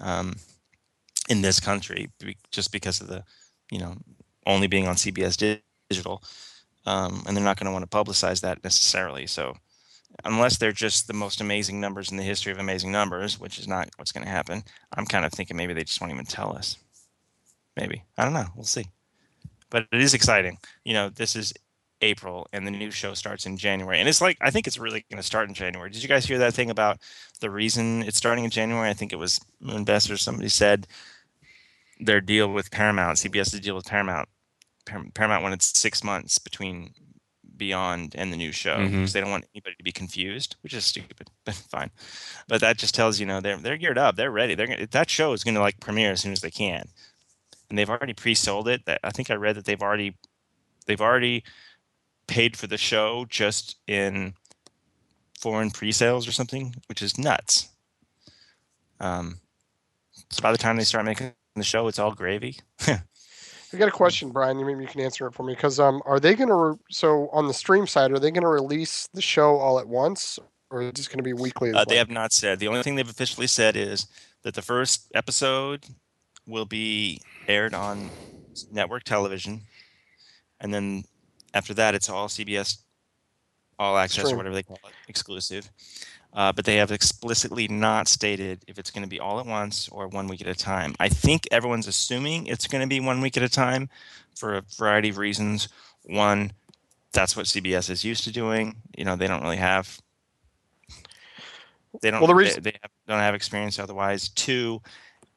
[0.00, 0.36] Um,
[1.28, 2.10] in this country,
[2.50, 3.24] just because of the,
[3.70, 3.94] you know,
[4.46, 6.22] only being on CBS digital,
[6.86, 9.26] um, and they're not going to want to publicize that necessarily.
[9.26, 9.54] So,
[10.24, 13.66] unless they're just the most amazing numbers in the history of amazing numbers, which is
[13.66, 14.62] not what's going to happen,
[14.96, 16.76] I'm kind of thinking maybe they just won't even tell us.
[17.76, 18.48] Maybe I don't know.
[18.54, 18.86] We'll see.
[19.70, 20.58] But it is exciting.
[20.84, 21.52] You know, this is
[22.00, 23.98] April and the new show starts in January.
[23.98, 25.90] And it's like I think it's really going to start in January.
[25.90, 26.98] Did you guys hear that thing about
[27.40, 28.88] the reason it's starting in January?
[28.88, 30.86] I think it was Moonves or somebody said
[32.00, 34.28] their deal with Paramount, CBS's deal with Paramount,
[34.86, 36.94] Par- Paramount wanted six months between
[37.56, 38.90] Beyond and the new show mm-hmm.
[38.90, 41.90] because they don't want anybody to be confused, which is stupid, but fine.
[42.48, 44.56] But that just tells you know they're they're geared up, they're ready.
[44.56, 46.88] They're gonna, that show is going to like premiere as soon as they can,
[47.70, 48.84] and they've already pre-sold it.
[48.86, 50.16] That I think I read that they've already
[50.86, 51.44] they've already
[52.26, 54.34] paid for the show just in
[55.38, 57.68] foreign pre-sales or something, which is nuts.
[59.00, 59.40] Um,
[60.30, 62.58] so by the time they start making the show, it's all gravy.
[62.86, 64.58] I got a question, Brian.
[64.58, 66.76] You maybe you can answer it for me because um, are they going to re-
[66.90, 70.38] so on the stream side are they going to release the show all at once
[70.70, 71.72] or is it just going to be weekly?
[71.72, 72.58] Uh, they have not said.
[72.58, 74.06] The only thing they've officially said is
[74.42, 75.86] that the first episode
[76.46, 78.10] will be aired on
[78.70, 79.62] network television,
[80.60, 81.04] and then
[81.54, 82.78] after that, it's all CBS
[83.78, 85.70] All Access or whatever they call it, exclusive.
[86.32, 89.88] Uh, but they have explicitly not stated if it's going to be all at once
[89.90, 90.92] or one week at a time.
[90.98, 93.88] I think everyone's assuming it's going to be one week at a time
[94.36, 95.68] for a variety of reasons.
[96.02, 96.50] One,
[97.12, 98.74] that's what CBS is used to doing.
[98.98, 100.00] You know, they don't really have
[102.02, 104.28] they don't Well, the they- reason- they, have, don't have experience otherwise.
[104.30, 104.82] Two,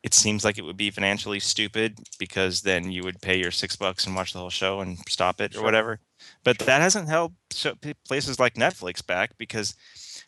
[0.03, 3.75] it seems like it would be financially stupid because then you would pay your six
[3.75, 5.99] bucks and watch the whole show and stop it or whatever.
[6.47, 7.73] But that hasn't held so,
[8.07, 9.75] places like Netflix back because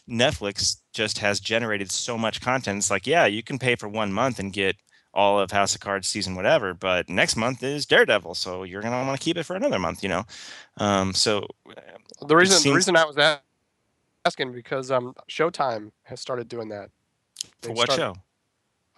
[0.05, 2.79] Netflix just has generated so much content.
[2.79, 4.75] It's like, yeah, you can pay for one month and get
[5.13, 9.01] all of House of Cards season whatever, but next month is Daredevil, so you're gonna
[9.07, 10.25] want to keep it for another month, you know.
[10.75, 11.47] Um, so
[12.27, 13.17] the reason the reason I was
[14.25, 16.89] asking because um Showtime has started doing that.
[17.61, 18.19] for They've what started-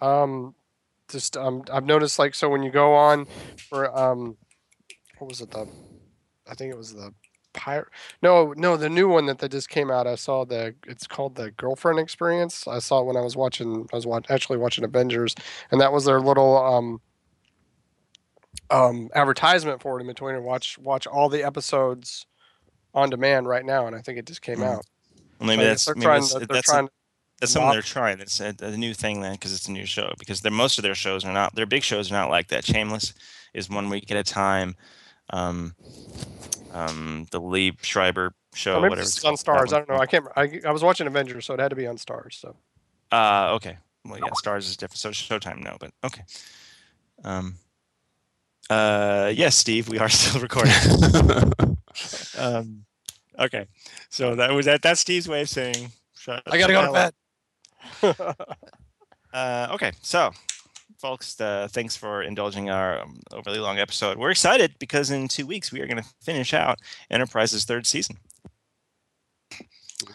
[0.00, 0.04] show?
[0.04, 0.56] Um,
[1.08, 3.28] just um, I've noticed like so when you go on
[3.68, 4.36] for um,
[5.18, 5.68] what was it the,
[6.50, 7.12] I think it was the
[7.52, 7.88] pirate.
[8.22, 10.06] No, no, the new one that that just came out.
[10.06, 10.74] I saw the.
[10.86, 12.66] It's called the Girlfriend Experience.
[12.66, 13.86] I saw it when I was watching.
[13.92, 15.34] I was watch, actually watching Avengers,
[15.70, 17.00] and that was their little um.
[18.70, 22.26] Um, advertisement for it in between and watch watch all the episodes
[22.94, 24.76] on demand right now, and I think it just came Mm.
[24.76, 24.86] out.
[25.38, 26.20] Well, maybe that's they're maybe trying.
[26.20, 26.88] that's, to- They're that's a-
[27.40, 28.20] That's something they're trying.
[28.20, 30.14] It's a, a new thing then because it's a new show.
[30.18, 31.54] Because they're, most of their shows are not.
[31.54, 32.64] Their big shows are not like that.
[32.64, 33.12] Shameless
[33.52, 34.74] is one week at a time.
[35.32, 35.74] Um,
[36.72, 39.06] um, the Liev Schreiber show, Or maybe whatever.
[39.06, 39.72] it's it's on Starz.
[39.72, 39.96] I don't know.
[39.98, 40.26] I can't.
[40.36, 42.34] I, I was watching Avengers, so it had to be on Starz.
[42.34, 42.56] So
[43.10, 43.76] Uh, okay.
[44.04, 44.98] Well, yeah, Starz is different.
[44.98, 46.22] So Showtime, no, but okay.
[47.24, 47.54] Um,
[48.68, 50.72] uh, yes, Steve, we are still recording.
[52.38, 52.84] um,
[53.38, 53.66] okay.
[54.10, 54.82] So that was that.
[54.82, 55.92] That's Steve's way of saying.
[56.18, 57.14] Shut, I gotta go to bed.
[59.34, 60.30] Uh, okay, so
[61.02, 64.16] folks, uh, thanks for indulging our um, overly long episode.
[64.16, 66.78] We're excited because in two weeks we are going to finish out
[67.10, 68.18] Enterprise's third season,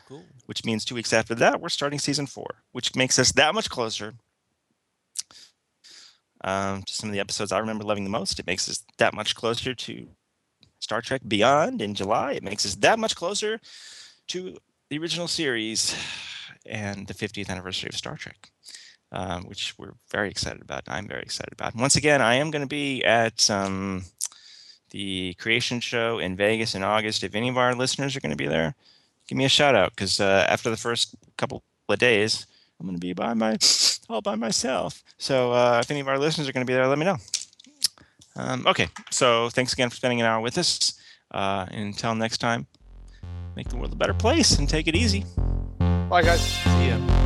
[0.07, 0.23] Cool.
[0.45, 3.69] which means two weeks after that we're starting season four, which makes us that much
[3.69, 4.13] closer.
[6.41, 9.13] Um, to some of the episodes I remember loving the most, it makes us that
[9.13, 10.07] much closer to
[10.79, 12.33] Star Trek Beyond in July.
[12.33, 13.59] It makes us that much closer
[14.27, 14.55] to
[14.89, 15.95] the original series
[16.65, 18.51] and the 50th anniversary of Star Trek,
[19.11, 20.83] um, which we're very excited about.
[20.87, 21.73] I'm very excited about.
[21.73, 24.03] And once again, I am going to be at um,
[24.91, 27.23] the Creation Show in Vegas in August.
[27.23, 28.75] If any of our listeners are going to be there,
[29.27, 32.45] give me a shout out because uh, after the first couple of days,
[32.79, 33.57] I'm going to be by my
[34.09, 35.03] all by myself.
[35.17, 37.17] So uh, if any of our listeners are going to be there, let me know.
[38.35, 40.93] Um, okay, so thanks again for spending an hour with us.
[41.31, 42.67] Uh, until next time,
[43.55, 45.25] make the world a better place and take it easy.
[46.09, 46.41] Bye, guys.
[46.41, 47.16] See ya.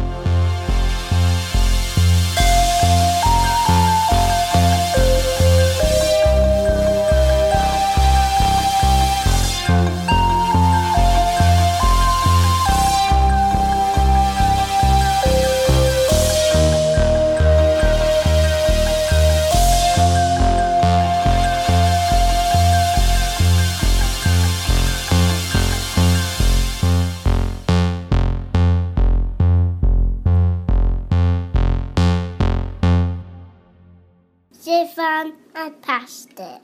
[35.61, 36.59] Stefan passed Pastor.